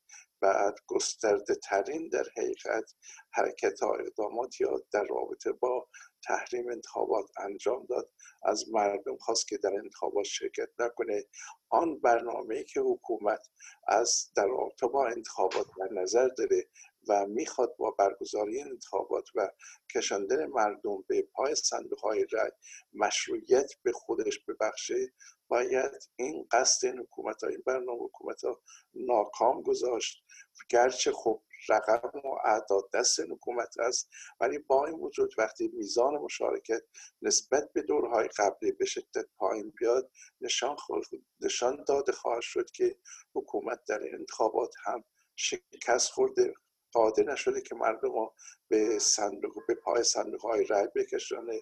[0.41, 2.93] بعد گسترده ترین در حقیقت
[3.31, 5.87] حرکت ها اقدامات یا در رابطه با
[6.27, 8.09] تحریم انتخابات انجام داد.
[8.43, 11.23] از مردم خواست که در انتخابات شرکت نکنه.
[11.69, 13.47] آن برنامه که حکومت
[13.87, 14.47] از در
[14.93, 16.67] با انتخابات در نظر داره
[17.07, 19.49] و می‌خواد با برگزاری انتخابات و
[19.95, 22.51] کشاندن مردم به پای صندوق های رای
[22.93, 25.13] مشروعیت به خودش ببخشه
[25.47, 28.61] باید این قصد این حکومت ها این برنامه حکومت ها
[28.93, 30.23] ناکام گذاشت.
[30.69, 34.09] گرچه خب رقم و اعداد دست حکومت است.
[34.39, 36.81] ولی با این وجود وقتی میزان مشارکت
[37.21, 40.75] نسبت به دورهای قبلی به شدت پایین بیاد نشان,
[41.39, 42.95] نشان داده خواهد شد که
[43.35, 45.03] حکومت در انتخابات هم
[45.35, 46.53] شکست خورده.
[46.93, 48.29] قادر نشده که مردم
[48.67, 51.61] به صندوق به پای صندوق های رای بکشانه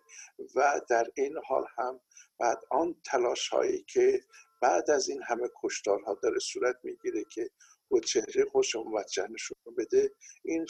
[0.56, 2.00] و در این حال هم
[2.40, 4.22] بعد آن تلاش هایی که
[4.62, 7.50] بعد از این همه کشتارها داره صورت می‌گیره که
[7.92, 10.12] با چهره خوش نشون بده.
[10.46, 10.66] این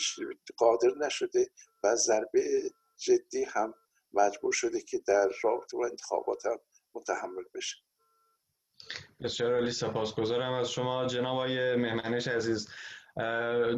[0.58, 1.48] قادر نشده
[1.84, 3.74] و ضربه جدی هم
[4.14, 6.60] مجبور شده که در رابطه با انتخابات هم
[6.94, 7.78] متحمل بشه.
[9.22, 9.72] بسیار عالی.
[9.72, 12.70] سپاسگزارم از شما جناب آقای مهمنش عزیز.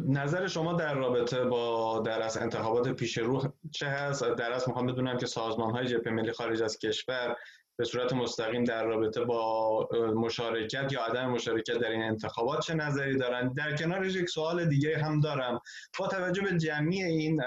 [0.08, 4.88] نظر شما در رابطه با در از انتخابات پیش رو چه هست؟ در از می‌خوام
[4.88, 7.36] بدونم که سازمان های جبهه ملی خارج از کشور
[7.78, 13.18] به صورت مستقیم در رابطه با مشارکت یا عدم مشارکت در این انتخابات چه نظری
[13.18, 15.60] دارند در کنارش یک سوال دیگه هم دارم.
[16.00, 17.42] با توجه به جمعی این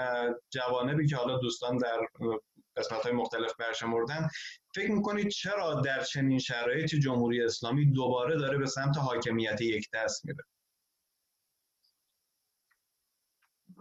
[0.49, 1.99] جوانبی که حالا دوستان در
[2.77, 4.27] قسمت های مختلف برشمردن
[4.75, 10.25] فکر می‌کنید چرا در چنین شرایطی جمهوری اسلامی دوباره داره به سمت حاکمیت یک دست
[10.25, 10.43] میره؟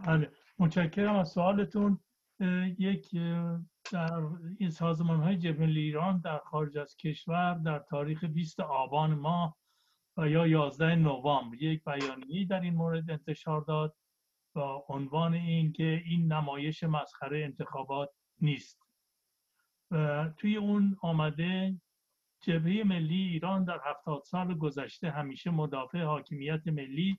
[0.07, 2.01] بله متشکرم از سوالتون.
[2.79, 3.11] یک
[3.93, 4.23] در
[4.59, 9.57] این سازمان های جبهه ایران در خارج از کشور در تاریخ 20 آبان ماه
[10.17, 13.97] و یا 11 نوامبر یک بیانیه در این مورد انتشار داد
[14.55, 18.83] با عنوان این که این نمایش مسخره انتخابات نیست.
[19.91, 21.81] و توی اون آمده
[22.41, 27.19] جبهه ملی ایران در هفتاد سال گذشته همیشه مدافع حاکمیت ملی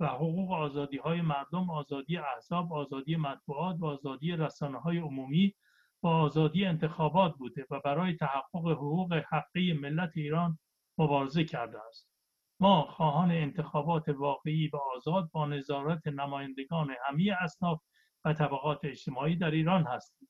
[0.00, 5.54] و حقوق آزادی های مردم آزادی احزاب آزادی مطبوعات و آزادی رسانه های عمومی
[6.02, 10.58] و آزادی انتخابات بوده و برای تحقق حقوق حقی ملت ایران
[10.98, 12.12] مبارزه کرده است.
[12.60, 17.80] ما خواهان انتخابات واقعی و آزاد با نظارت نمایندگان همه اصناف
[18.24, 20.28] و طبقات اجتماعی در ایران هستیم.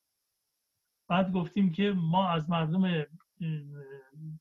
[1.09, 3.05] بعد گفتیم که ما از مردم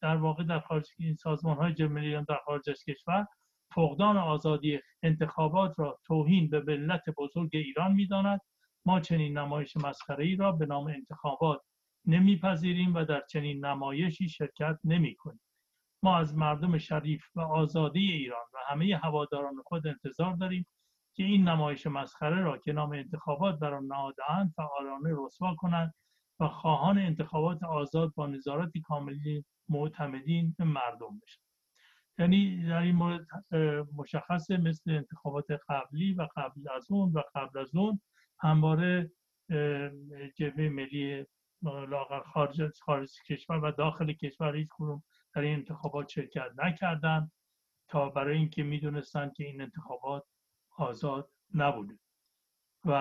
[0.01, 3.27] در واقع در خارج این سازمان های جمعی در خارج از کشور
[3.75, 8.40] فقدان آزادی انتخابات را توهین به ملت بزرگ ایران می‌داند.
[8.87, 11.61] ما چنین نمایش مسخره ای را به نام انتخابات
[12.07, 15.40] نمیپذیریم و در چنین نمایشی شرکت نمی کنیم.
[16.03, 20.66] ما از مردم شریف و آزادی ایران و همه هواداران خود انتظار داریم
[21.14, 25.95] که این نمایش مسخره را که نام انتخابات بر آن نهادهاند فعالانه رسوا کنند
[26.40, 31.47] و خواهان انتخابات آزاد با نظارت کاملی معتمدین مردم بشند
[32.18, 33.27] یعنی در این مورد
[33.97, 38.01] مشخصه مثل انتخابات قبلی و قبل از اون و قبل از اون
[38.42, 39.12] همواره
[40.37, 41.26] جبهه ملی
[41.62, 45.02] لاغر خارج خارج کشور و داخل کشور هیچ کنون
[45.35, 47.31] در این انتخابات شرکت نکردن
[47.88, 50.24] تا برای اینکه می‌دونستن که این انتخابات
[50.76, 51.98] آزاد نبوده.
[52.85, 52.92] و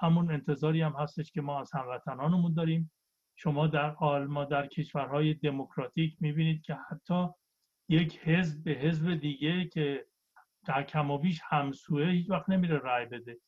[0.00, 2.92] همون انتظاری هم هستش که ما از هموطنانمون داریم.
[3.34, 7.28] شما در آلما در کشورهای دموکراتیک می‌بینید که حتی
[7.88, 10.06] یک حزب به حزب دیگه که
[10.66, 13.38] در کم و بیش همسوه هیچ وقت نمیره رای بده.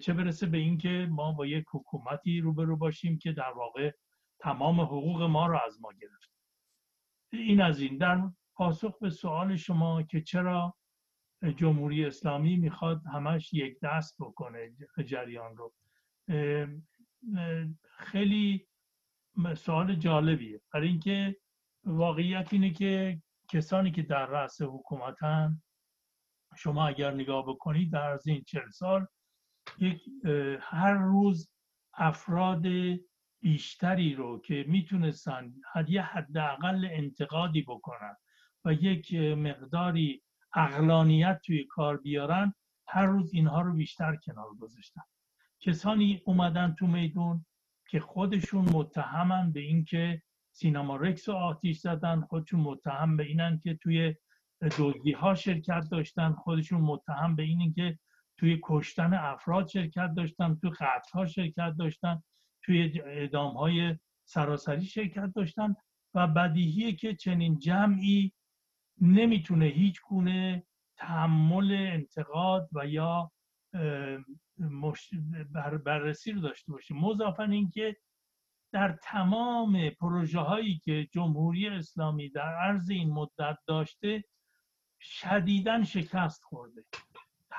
[0.00, 3.92] چه برسه به اینکه ما با یک حکومتی روبرو باشیم که در واقع
[4.40, 6.30] تمام حقوق ما رو از ما گرفت.
[7.32, 7.98] این از این.
[7.98, 10.76] در پاسخ به سوال شما که چرا
[11.56, 14.72] جمهوری اسلامی می‌خواد همش یک دست بکنه
[15.06, 15.74] جریان رو.
[17.98, 18.66] خیلی
[19.56, 20.60] سوال جالبیه.
[20.72, 21.36] برای اینکه
[21.84, 25.62] واقعیت اینه که کسانی که در رأس حکومتن
[26.56, 29.06] شما اگر نگاه بکنید در از این چل سال
[29.78, 30.02] یک
[30.60, 31.50] هر روز
[31.94, 32.66] افراد
[33.40, 35.54] بیشتری رو که می‌تونستن
[35.88, 38.16] یه حداقل انتقادی بکنن
[38.64, 40.22] و یک مقداری
[40.54, 42.54] اقلانیت توی کار بیارن
[42.88, 45.02] هر روز اینها رو بیشتر کنار گذاشتن.
[45.60, 47.44] کسانی اومدن تو میدون
[47.90, 53.74] که خودشون متهمن به اینکه سینما رکس رو آتیش زدن خودشون متهم به اینن که
[53.74, 54.14] توی
[54.78, 57.98] دزدی ها شرکت داشتن خودشون متهم به اینی که
[58.40, 62.22] توی کشتن افراد شرکت داشتن توی قتل ها شرکت داشتن
[62.62, 65.74] توی اعدام های سراسری شرکت داشتن
[66.14, 68.32] و بدیهیه که چنین جمعی
[69.00, 73.32] نمی‌تونه هیچ گونه تحمل انتقاد و یا
[75.84, 76.94] بررسی رو داشته باشه.
[76.94, 77.96] مضافن اینکه
[78.72, 84.24] در تمام پروژه هایی که جمهوری اسلامی در عرض این مدت داشته
[85.00, 86.84] شدیدا شکست خورده.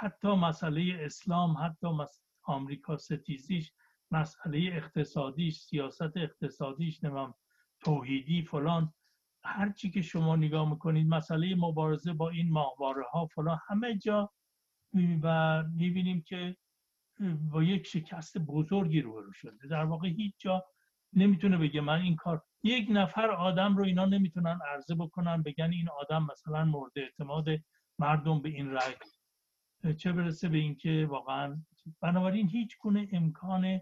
[0.02, 1.88] حتی مسئله اسلام حتی
[2.44, 3.74] آمریکا ستیزیش
[4.12, 7.34] مسئله اقتصادیش سیاست اقتصادیش نمیم
[7.84, 8.94] توحیدی فلان
[9.44, 14.32] هرچی که شما نگاه می‌کنید مسئله مبارزه با این ماهواره ها فلان همه جا
[15.24, 16.58] و می‌بینیم که
[17.52, 19.68] با یک شکست بزرگی روبرو شده.
[19.68, 20.66] در واقع هیچ جا
[21.14, 25.90] نمی‌تونه بگه من این کار یک نفر آدم رو اینا نمی‌تونن عرضه بکنن بگن این
[25.90, 27.46] آدم مثلا مورد اعتماد
[28.00, 28.94] مردم به این رأی
[29.98, 31.58] چه برسه به اینکه واقعا
[32.02, 33.80] بنابراین هیچ گونه امکان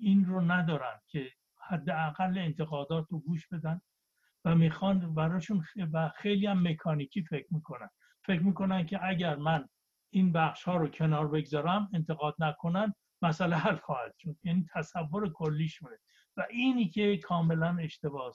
[0.00, 1.30] این رو ندارن که
[1.68, 3.80] حداقل انتقادات رو گوش بدن
[4.44, 7.88] و می‌خوان براشون و خیلی هم مکانیکی فکر می‌کنن.
[8.24, 9.68] فکر می‌کنن که اگر من
[10.10, 14.36] این بخش ها رو کنار بگذارم انتقاد نکنن مسئله حل خواهد شد.
[14.44, 15.96] یعنی تصور کلیشونه
[16.36, 18.32] و اینی که کاملا اشتباه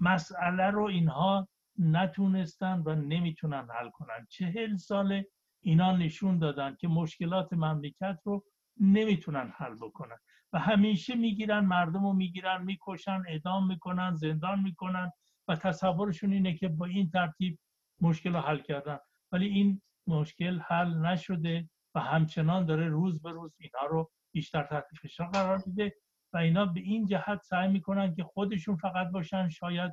[0.00, 1.48] مسئله رو اینها
[1.80, 4.26] نتونستن و نمی‌تونن حل کنن.
[4.28, 5.22] چهل سال
[5.60, 8.44] اینا نشون دادن که مشکلات مملکت رو
[8.80, 10.16] نمی‌تونن حل بکنن.
[10.52, 15.12] و همیشه می‌گیرن مردم رو می‌گیرن می‌کشن اعدام می‌کنن زندان می‌کنن
[15.48, 17.58] و تصورشون اینه که با این ترتیب
[18.00, 18.98] مشکل رو حل کردن.
[19.32, 24.84] ولی این مشکل حل نشده و همچنان داره روز به روز اینها رو بیشتر تحت
[25.02, 25.94] فشار قرار میده
[26.32, 29.48] و اینا به این جهت سعی می‌کنن که خودشون فقط باشن.
[29.48, 29.92] شاید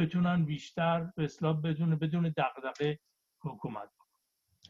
[0.00, 2.98] بتونن بیشتر به اصلاح بدون بدون دغدغه
[3.40, 3.88] حکومت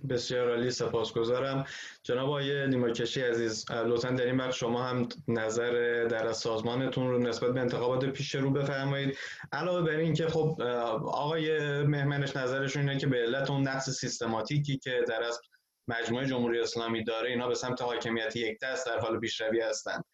[0.09, 1.65] بسیار عالی سپاسگزارم.
[2.03, 7.19] جناب آقای نیماکشی عزیز لطفا در این وقت شما هم نظر در از سازمانتون رو
[7.19, 9.17] نسبت به انتخابات پیش رو بفرمایید.
[9.53, 10.63] علاوه بر این که خب
[11.05, 15.41] آقای مهمنش نظرشون اینه که به علت اون نقص سیستماتیکی که در از
[15.89, 20.05] مجموعه جمهوری اسلامی داره اینا به سمت حاکمیت یک دست در حال پیشروی هستند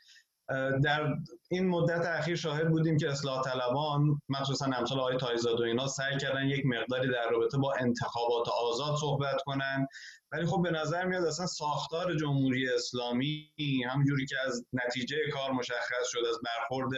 [0.85, 1.17] در
[1.51, 6.19] این مدت اخیر شاهد بودیم که اصلاح طلبان مخصوصا امثال آقای تایزاد و اینا سعی
[6.19, 9.87] کردن یک مقداری در رابطه با انتخابات آزاد صحبت کنن.
[10.33, 13.53] ولی خب به نظر میاد اصلا ساختار جمهوری اسلامی
[13.91, 16.91] همونجوری که از نتیجه کار مشخص شد از برخورد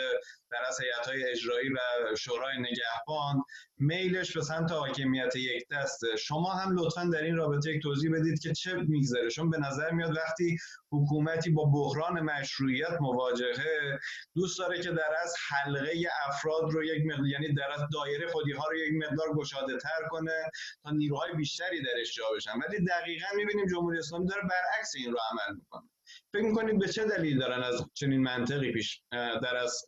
[0.50, 1.78] در از های اجرایی و
[2.16, 3.42] شورای نگهبان
[3.78, 6.16] میلش به سمت حاکمیت یک دسته.
[6.16, 9.30] شما هم لطفا در این رابطه یک توضیح بدید که چه میگذره.
[9.30, 10.56] چون به نظر میاد وقتی
[10.92, 13.98] حکومتی با بحران مشروعیت مواجهه
[14.34, 15.92] دوست داره که در از حلقه
[16.28, 20.08] افراد رو یک مقدار یعنی در از دایره خودی ها رو یک مقدار گشاده تر
[20.10, 20.50] کنه
[20.82, 22.52] تا نیروهای بیشتری درش جا بشن.
[22.68, 25.88] ولی دقیقا می‌بینیم جمهوری اسلامی داره برعکس این رو عمل می‌کنه.
[26.32, 29.84] فکر می‌کنید به چه دلیل دارن از چنین منطقی پیش در از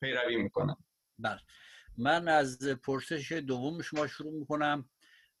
[0.00, 0.76] پیروی می‌کنن؟
[1.18, 1.40] بله.
[1.98, 4.90] من از پرسش دوم شما شروع می‌کنم.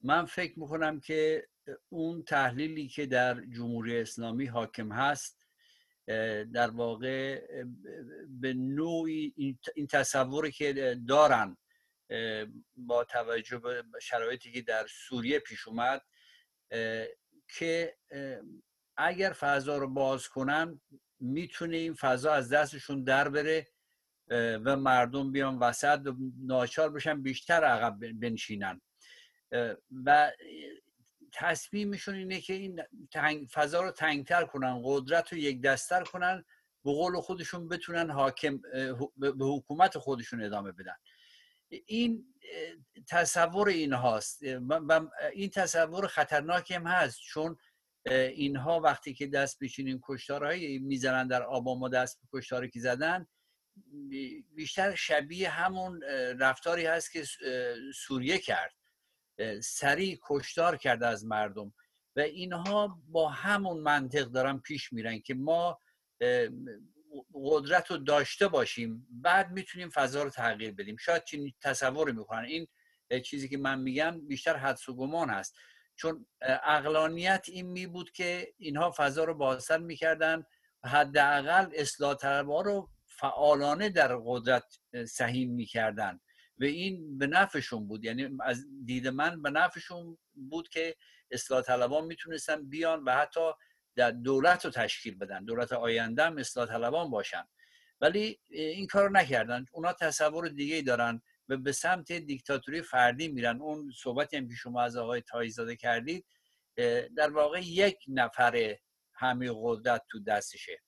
[0.02, 1.48] من فکر می‌کنم که
[1.88, 5.38] اون تحلیلی که در جمهوری اسلامی حاکم هست
[6.52, 7.46] در واقع
[8.28, 9.34] به نوعی
[9.74, 11.56] این تصوری که دارن
[12.76, 16.02] با توجه به شرایطی که در سوریه پیش اومد
[17.58, 17.96] که
[18.96, 20.80] اگر فضا رو باز کنن
[21.20, 23.68] می‌تونه این فضا از دستشون در بره
[24.64, 26.00] و مردم بیان وسط
[26.46, 28.80] ناچار بشن بیشتر عقب بنشینن.
[30.04, 30.32] و
[31.32, 36.44] تصمیمشون اینه که این فضا رو تنگتر کنن قدرت رو یک دستر کنن
[36.84, 38.60] به قول خودشون بتونن حاکم
[39.16, 40.96] به حکومت خودشون ادامه بدن.
[41.86, 42.34] این
[43.08, 44.42] تصور این هاست
[45.32, 47.56] این تصور خطرناکی هم هست چون
[48.06, 53.26] اینها وقتی که دست بچینین کشتارهایی می‌زنن در آباما دست به کشتاری که زدن
[54.54, 56.02] بیشتر شبیه همون
[56.38, 57.24] رفتاری هست که
[57.94, 58.74] سوریه کرد.
[59.62, 61.74] سریع کشتار کرده از مردم
[62.16, 65.78] و اینها با همون منطق دارن پیش میرن که ما
[67.34, 70.96] قدرت رو داشته باشیم بعد می‌تونیم فضا رو تغییر بدیم.
[70.96, 72.44] شاید چنین تصور می‌کنن.
[72.44, 72.68] این
[73.24, 75.56] چیزی که من میگم بیشتر حدس و گمان هست.
[75.96, 80.44] چون اقلانیت این می بود که اینها فضا رو بازتر می‌کردن
[80.84, 84.78] حداقل اصلاح طلبها رو فعالانه در قدرت
[85.08, 86.20] سهیم می‌کردن.
[86.58, 88.04] و این به نفعشون بود.
[88.04, 90.94] یعنی از دید من به نفعشون بود که
[91.30, 93.50] اصلاح طلبان می‌تونستن بیان و حتی
[93.96, 95.44] در دولت رو تشکیل بدن.
[95.44, 97.44] دولت آینده هم اصلاح طلبان باشن.
[98.00, 99.64] ولی این کار نکردن.
[99.72, 101.22] اونا تصور دیگه دارن.
[101.48, 103.60] و به سمت دیکتاتوری فردی میرن.
[103.60, 106.24] اون صحبتی هم که شما از آقای تایزاده کردید
[107.16, 108.76] در واقع یک نفر
[109.14, 110.82] همه قدرت تو دستشه.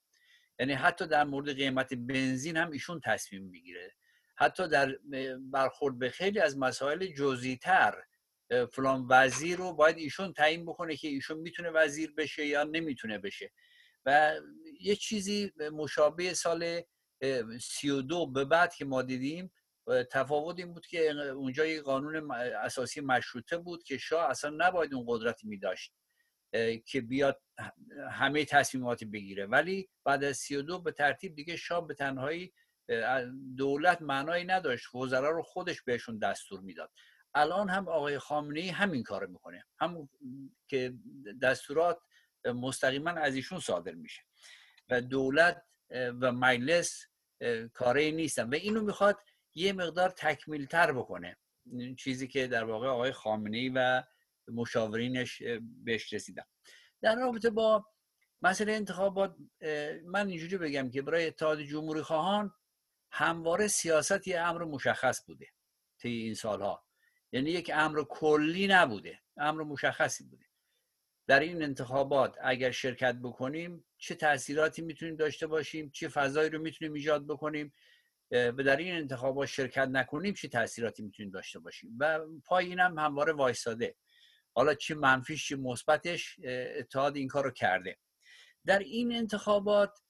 [0.58, 3.94] یعنی حتی در مورد قیمت بنزین هم ایشون تصمیم می‌گیره.
[4.36, 4.98] حتی در
[5.40, 8.02] برخورد به خیلی از مسائل جزئی تر
[8.72, 13.52] فلان وزیر رو باید ایشون تعیین بکنه که ایشون می‌تونه وزیر بشه یا نمی‌تونه بشه.
[14.06, 14.34] و
[14.80, 16.82] یه چیزی مشابه سال
[17.60, 19.52] سی و دو به بعد که ما دیدیم
[20.10, 25.04] تفاوت این بود که اونجا یک قانون اساسی مشروطه بود که شاه اصلا نباید اون
[25.08, 25.94] قدرت می داشت
[26.86, 27.42] که بیاد
[28.10, 29.46] همه تصمیماتی بگیره.
[29.46, 32.52] ولی بعد از سی و دو به ترتیب دیگه شاه به تنهایی
[33.56, 34.94] دولت معنایی نداشت.
[34.94, 36.90] وزرا رو خودش بهشون دستور می‌داد.
[37.34, 39.64] الان هم آقای خامنه همین کار می‌کنه.
[39.80, 40.08] همون
[40.68, 40.94] که
[41.42, 41.98] دستورات
[42.44, 44.22] مستقیما از ایشون صادر میشه.
[44.88, 47.06] و دولت و مجلس
[47.72, 48.50] کاری نیستن.
[48.50, 49.18] و اینو می‌خواد
[49.54, 51.36] یه مقدار تکمیل تر بکنه.
[51.98, 54.02] چیزی که در واقع آقای خامنه و
[54.48, 55.42] مشاورینش
[55.84, 56.44] بهش رسیدن.
[57.02, 57.86] در رابطه با
[58.42, 59.36] مسئله انتخابات
[60.04, 62.54] من اینجوری بگم که برای اتحاد جمهوری خواهان
[63.16, 65.46] همواره سیاست یه امر مشخص بوده
[66.00, 66.84] طی این سالها.
[67.32, 70.46] یعنی یک امر کلی نبوده امر مشخصی بوده.
[71.26, 76.92] در این انتخابات اگر شرکت بکنیم چه تاثیراتی می‌تونیم داشته باشیم چه فضایی رو می‌تونیم
[76.92, 77.72] ایجاد بکنیم
[78.30, 83.32] و در این انتخابات شرکت نکنیم چه تاثیراتی می‌تونیم داشته باشیم؟ و پای اینم همواره
[83.32, 83.96] وایستاده
[84.54, 86.40] حالا چه منفیش چه مثبتش
[86.78, 87.98] اتحاد این کار رو کرده.
[88.66, 90.00] در این انتخابات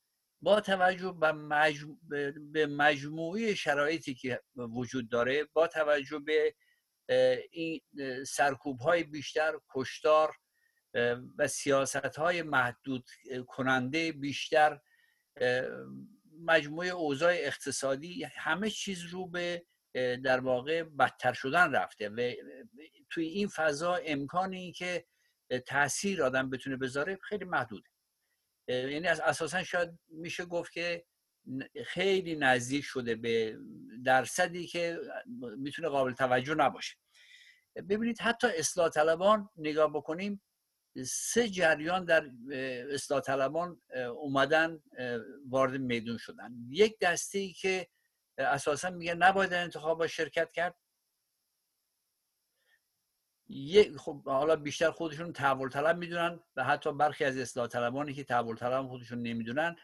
[0.45, 1.15] با توجه
[2.53, 6.55] به مجموعی شرایطی که وجود داره با توجه به
[7.51, 7.81] این
[8.27, 10.37] سرکوب های بیشتر کشتار
[11.39, 13.07] و سیاست های محدود
[13.47, 14.81] کننده بیشتر
[16.41, 19.67] مجموعه اوضاع اقتصادی همه چیز رو به
[20.25, 22.33] در واقع بدتر شدن رفته و
[23.11, 25.05] توی این فضا امکانی که
[25.67, 27.94] تاثیر آدم بتونه بذاره خیلی محدوده.
[28.69, 31.05] یعنی از اساسا شاید میشه گفت که
[31.87, 33.59] خیلی نزدیک شده به
[34.05, 34.99] درصدی که
[35.59, 36.97] می‌تونه قابل توجه نباشه.
[37.77, 40.43] ببینید حتی اصلاح طلبان نگاه بکنیم
[41.07, 42.31] سه جریان در
[42.91, 43.83] اصلاح طلبان
[44.17, 44.83] اومدن
[45.49, 46.55] وارد میدون شدن.
[46.71, 47.89] یک دسته ای که
[48.39, 50.77] اساسا میگه نباید در انتخاب شرکت کرد
[53.49, 58.25] یک خب حالا بیشتر خودشون تحول طلب می‌دونن و حتی برخی از اصلاح طلبانی که
[58.25, 59.77] تحول طلب خودشون نمی‌دونن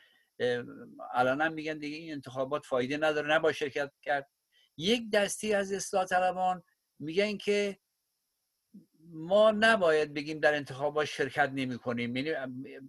[1.14, 4.30] الان میگن دیگه این انتخابات فایده نداره نباید شرکت کرد.
[4.76, 6.62] یک دستی از اصلاح طلبان
[6.98, 7.78] میگن که
[9.12, 12.30] ما نباید بگیم در انتخابات شرکت نمی کنیم یعنی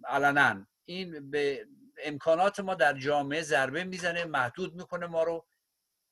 [0.08, 0.66] علنا.
[0.84, 1.66] این به
[2.04, 5.46] امکانات ما در جامعه ضربه می‌زنه محدود می‌کنه ما رو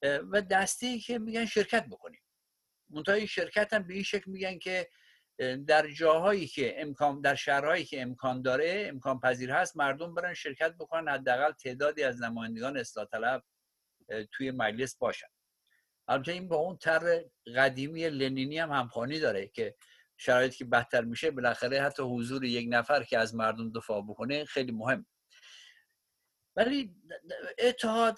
[0.03, 2.20] و دستی که میگن شرکت بکنیم.
[2.93, 4.89] منتها این شرکت هم به این شکل میگن که
[5.67, 10.73] در جاهایی که امکان در شهرهایی که امکان داره امکان پذیر هست مردم برن شرکت
[10.73, 13.43] بکنن حداقل تعدادی از نمایندگان اصلاح طلب
[14.31, 15.27] توی مجلس باشن.
[16.07, 17.23] البته این با اون طر
[17.55, 19.75] قدیمی لنینی هم همخوانی داره که
[20.17, 24.71] شرایطی که بدتر میشه بالاخره حتی حضور یک نفر که از مردم دفاع بکنه خیلی
[24.71, 25.05] مهم.
[26.55, 26.95] ولی
[27.59, 28.17] اتحاد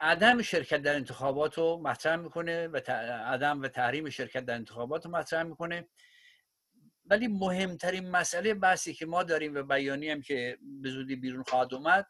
[0.00, 2.76] عدم شرکت در انتخابات رو مطرح می‌کنه و
[3.26, 5.88] عدم و تحریم شرکت در انتخابات رو مطرح می‌کنه.
[7.04, 11.74] ولی مهمترین مسئله بحثی که ما داریم و بیانی هم که به زودی بیرون خواهد
[11.74, 12.06] اومد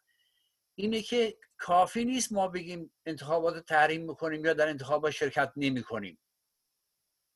[0.75, 5.83] اینه که کافی نیست ما بگیم انتخابات رو تحریم می‌کنیم یا در انتخابات شرکت نمی
[5.83, 6.19] کنیم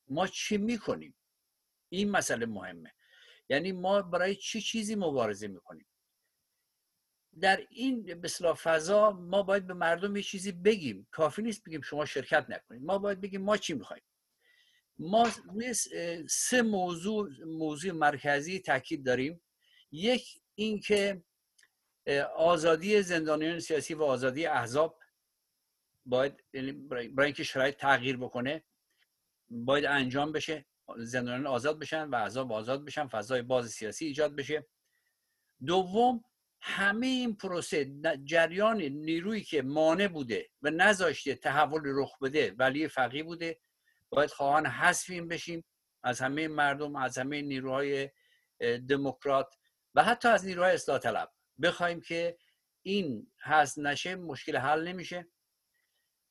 [0.09, 1.17] ما چی می‌کنیم؟
[1.89, 2.93] این مسئله مهمه.
[3.49, 5.87] یعنی ما برای چی چیزی مبارزه می‌کنیم؟
[7.41, 11.07] در این بسلا فضا ما باید به مردم یه چیزی بگیم.
[11.11, 12.83] کافی نیست بگیم شما شرکت نکنید.
[12.83, 14.03] ما باید بگیم ما چی می‌خوایم؟
[14.99, 15.31] ما
[16.29, 19.41] سه موضوع موضوع مرکزی تاکید داریم.
[19.93, 21.23] یک اینکه
[22.37, 24.99] آزادی زندانیان سیاسی و آزادی احزاب
[26.07, 28.65] باید یعنی برای اینکه شرایط تغییر بکنه
[29.51, 30.67] باید انجام بشه.
[30.99, 33.07] زندانیان آزاد بشن و احزاب آزاد بشن.
[33.07, 34.67] فضای باز سیاسی ایجاد بشه.
[35.67, 36.25] دوم
[36.67, 37.93] همه این پروسه
[38.25, 43.61] جریان نیرویی که مانع بوده و نذاشته تحول رخ بده ولی فقی بوده
[44.09, 45.65] باید خواهان حذف بشیم
[46.03, 48.11] از همه مردم از همه نیروهای
[48.89, 49.55] دموکرات
[49.95, 51.33] و حتی از نیروهای اصلاح طلب.
[51.63, 52.39] بخوایم که
[52.83, 55.29] این حذف نشه مشکل حل نمیشه.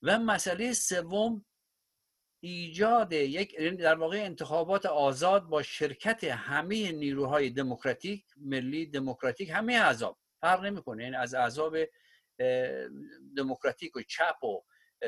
[0.01, 1.45] و مسئله سوم
[2.39, 9.73] ایجاد یک یعنی در واقع انتخابات آزاد با شرکت همه نیروهای دموکراتیک ملی دموکراتیک همه
[9.73, 11.03] احزاب فرق نمی‌کنه.
[11.03, 11.77] یعنی از احزاب
[13.37, 14.61] دموکراتیک و چپ و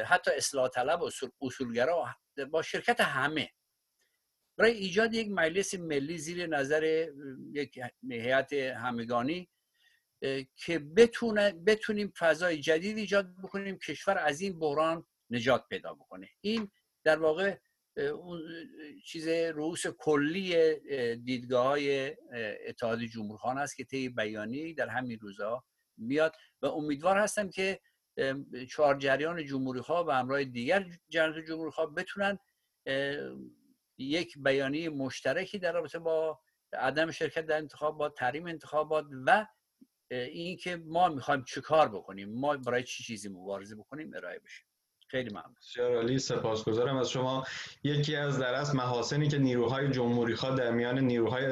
[0.05, 1.09] حتی اصلاح طلب و
[1.41, 2.15] اصولگرا
[2.51, 3.49] با شرکت همه.
[4.57, 7.07] برای ایجاد یک مجلس ملی زیر نظر
[7.53, 7.79] یک
[8.09, 9.49] هیئت همگانی
[10.55, 16.29] که بتونه بتونیم فضای جدید ایجاد بکنیم کشور از این بحران نجات پیدا بکنه.
[16.41, 16.71] این
[17.03, 17.57] در واقع
[17.97, 18.41] اون
[19.05, 20.75] چیز رؤوس کلی
[21.15, 22.15] دیدگاه های
[22.67, 25.65] اتحاد جمهورخانه است که طی بیانی در همین روزها
[25.97, 27.79] میاد و امیدوار هستم که
[28.69, 32.39] چهار جریان جمهوری خواه و همراه دیگر جریان جمهوری خواه بتونن
[33.97, 36.39] یک بیانیه مشترکی در رابطه با
[36.73, 39.47] عدم شرکت در انتخابات تحریم انتخابات و
[40.11, 44.67] اینکه ما می‌خوایم چیکار بکنیم ما برای چی چیزی مبارزه بکنیم ارائه بشیم
[45.07, 45.55] خیلی ممنون.
[45.61, 47.43] بسیار عالی سپاسگزارم از شما.
[47.83, 51.45] یکی از در محاسنی که نیروهای جمهوری خواه در میان نیروهای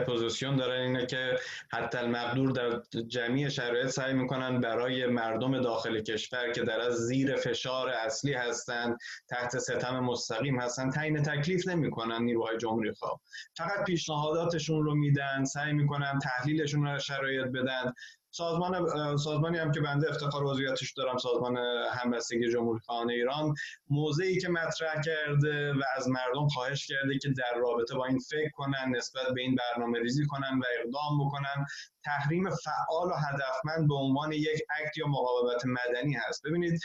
[0.00, 1.38] اپوزیسیون دارن اینه که
[1.72, 7.36] حتی المقدور در جمیع شرایط سعی می‌کنن برای مردم داخل کشور که در از زیر
[7.36, 13.20] فشار اصلی هستند تحت ستم مستقیم هستند تعیین تکلیف نمی‌کنن نیروهای جمهوری خواه.
[13.56, 17.92] فقط پیشنهاداتشون رو میدن سعی می‌کنن تحلیلشون رو شرح بدن.
[18.30, 21.56] سازمان سازمانی هم که بنده افتخار عضویتش دارم سازمان
[21.92, 23.54] همبستگی جمهوری خواهان ایران.
[23.88, 28.50] موضعی که مطرح کرده و از مردم خواهش کرده که در رابطه با این فکر
[28.50, 31.66] کنن نسبت به این برنامه ریزی کنن و اقدام بکنن.
[32.04, 36.42] تحریم فعال و هدفمند به عنوان یک اکت یا مقاومت مدنی هست.
[36.46, 36.80] ببینید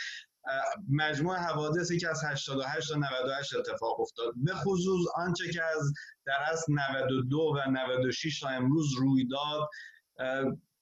[0.89, 4.33] مجموع حوادثی که از 88 تا 98 اتفاق افتاد.
[4.35, 5.93] به خصوص آنچه که از
[6.25, 9.69] در از 92 و 96 تا امروز روی داد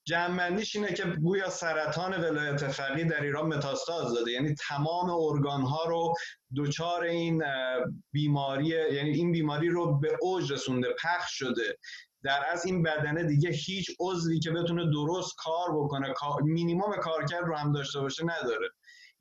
[0.05, 4.31] جمعنیش اینه که گویا سرطان ولایت فقیه در ایران متاستاز داده.
[4.31, 6.13] یعنی تمام ارگان ها رو
[6.57, 7.43] دچار این
[8.11, 11.77] بیماری یعنی این بیماری رو به اوج رسونده پخش شده.
[12.23, 17.55] در از این بدنه دیگه هیچ عضوی که بتونه درست کار بکنه مینیمم کارکرد رو
[17.55, 18.69] هم داشته باشه نداره.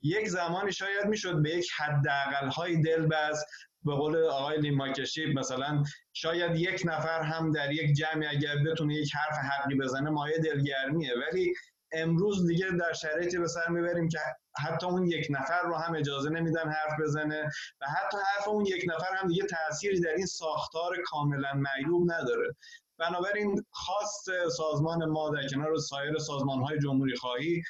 [0.01, 3.43] یک زمانی شاید می‌شد به یک حداقل های دل بس
[3.85, 9.15] به قول آقای لیماکشی مثلا شاید یک نفر هم در یک جمعی اگر بتونه یک
[9.15, 11.13] حرف حقی بزنه مایه دلگرمیه.
[11.27, 11.53] ولی
[11.91, 14.19] امروز دیگه در شرایطی به سر می‌بریم که
[14.59, 17.49] حتی اون یک نفر رو هم اجازه نمیدن حرف بزنه
[17.81, 22.55] و حتی حرف اون یک نفر هم دیگه تأثیری در این ساختار کاملا معیوب نداره.
[22.97, 27.61] بنابراین خواست سازمان ما در کنار سایر سازمان های جمهوری خواهی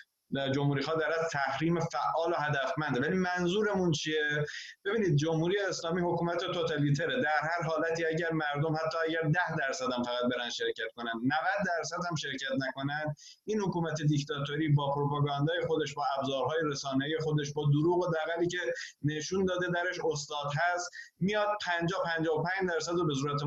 [0.55, 3.01] جمهوری خواه در از تحریم فعال و هدفمنده.
[3.01, 4.45] ولی منظورمون چیه؟
[4.85, 7.21] ببینید جمهوری اسلامی حکومت توتالیتره.
[7.21, 11.31] در هر حالتی اگر مردم حتی اگر 10 درصد هم فقط برن شرکت کنن 90
[11.65, 13.15] درصد هم شرکت نکنن
[13.45, 18.59] این حکومت دیکتاتوری با پروپاگاندای خودش با ابزارهای رسانه‌ای خودش با دروغ و دغلی که
[19.03, 23.41] نشون داده درش استاد هست میاد 50 55 درصد رو به صورت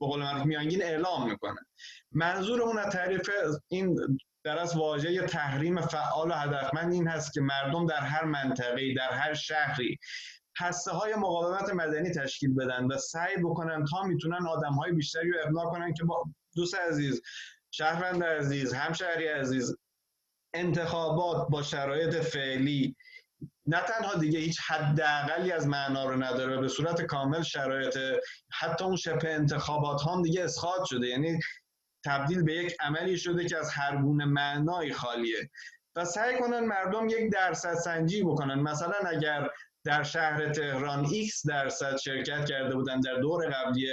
[0.00, 1.60] به قول معروف میانگین اعلام می‌کنه.
[2.12, 3.30] منظور اون از تعریف
[3.68, 8.94] این در از واژه تحریم فعال و هدفمند این هست که مردم در هر منطقه
[8.94, 9.98] در هر شهری
[10.58, 15.38] هسته های مقاومت مدنی تشکیل بدن و سعی بکنن تا می‌تونن آدم های بیشتری رو
[15.44, 16.24] اقناع کنن که با
[16.56, 17.22] دوست عزیز
[17.70, 19.76] شهروند عزیز همشهری عزیز
[20.54, 22.96] انتخابات با شرایط فعلی
[23.66, 27.98] نه تنها دیگه هیچ حداقلی از معنا رو نداره و به صورت کامل شرایط
[28.52, 31.06] حتی اون شبه انتخابات هم دیگه اسخاط شده.
[31.06, 31.38] یعنی
[32.04, 35.50] تبدیل به یک عملی شده که از هر گونه معنای خالیه.
[35.96, 38.60] و سعی کنن مردم یک درصد سنجی بکنن.
[38.60, 39.50] مثلا اگر
[39.84, 43.86] در شهر تهران X درصد شرکت کرده بودن در دور قبلی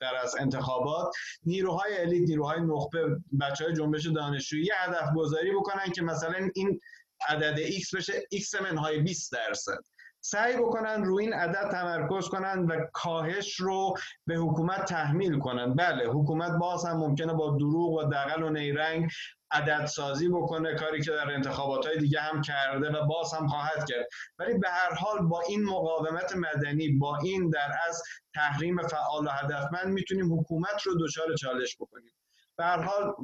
[0.00, 1.14] در از انتخابات
[1.44, 6.80] نیروهای الیت نیروهای نخبه بچه های جنبش دانشجویی هدف گذاری بکنن که مثلا این
[7.28, 9.78] عدد X بشه X منهای 20 درصد.
[10.20, 13.94] سعی بکنن روی این عدد تمرکز کنن و کاهش رو
[14.26, 15.74] به حکومت تحمیل کنن.
[15.74, 19.10] بله حکومت باز هم ممکنه با دروغ و دقل و نیرنگ
[19.52, 23.88] عدد سازی بکنه کاری که در انتخابات های دیگه هم کرده و باز هم خواهد
[23.88, 24.06] کرد.
[24.38, 28.02] ولی به هر حال با این مقاومت مدنی با این در از
[28.34, 32.12] تحریم فعال و هدفمند می‌تونیم حکومت رو دچار چالش بکنیم.
[32.60, 33.14] به حال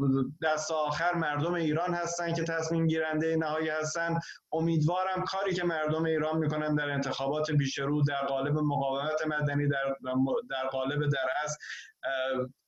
[0.43, 4.19] دست آخر مردم ایران هستن که تصمیم گیرنده نهایی هستن.
[4.53, 9.97] امیدوارم کاری که مردم ایران می‌کنن در انتخابات پیشرو در قالب مقاومت مدنی در
[10.51, 11.59] در قالب در از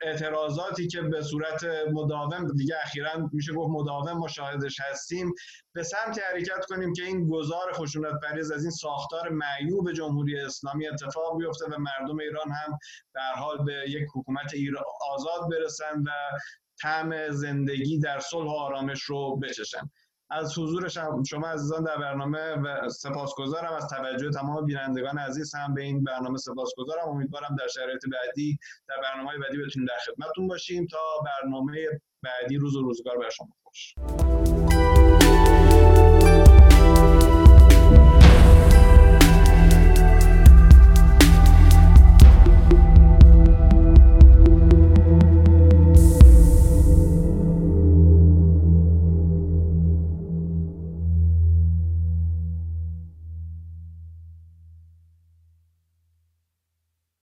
[0.01, 5.33] اعتراضاتی که به صورت مداوم دیگه اخیرا میشه گفت مداوم مشاهدش هستیم.
[5.75, 10.89] به سمت حرکت کنیم که این گذار خشونت پریز از این ساختار معیوب جمهوری اسلامی
[10.89, 12.79] اتفاق بیفته و مردم ایران هم
[13.15, 14.53] در حال به یک حکومت
[15.13, 16.11] آزاد برسن و
[16.83, 19.91] طعم زندگی در صلح و آرامش رو بچشن.
[20.31, 20.89] از حضور
[21.29, 23.73] شما عزیزان در برنامه و سپاسگزارم.
[23.73, 27.09] از توجه تمام بینندگان عزیز هم به این برنامه سپاسگزارم.
[27.09, 28.59] امیدوارم در شرایط بعدی
[28.89, 30.87] در برنامه بعدی بتونیم در خدمتتون باشیم.
[30.87, 31.87] تا برنامه
[32.23, 33.95] بعدی روز و روزگار بر شما خوش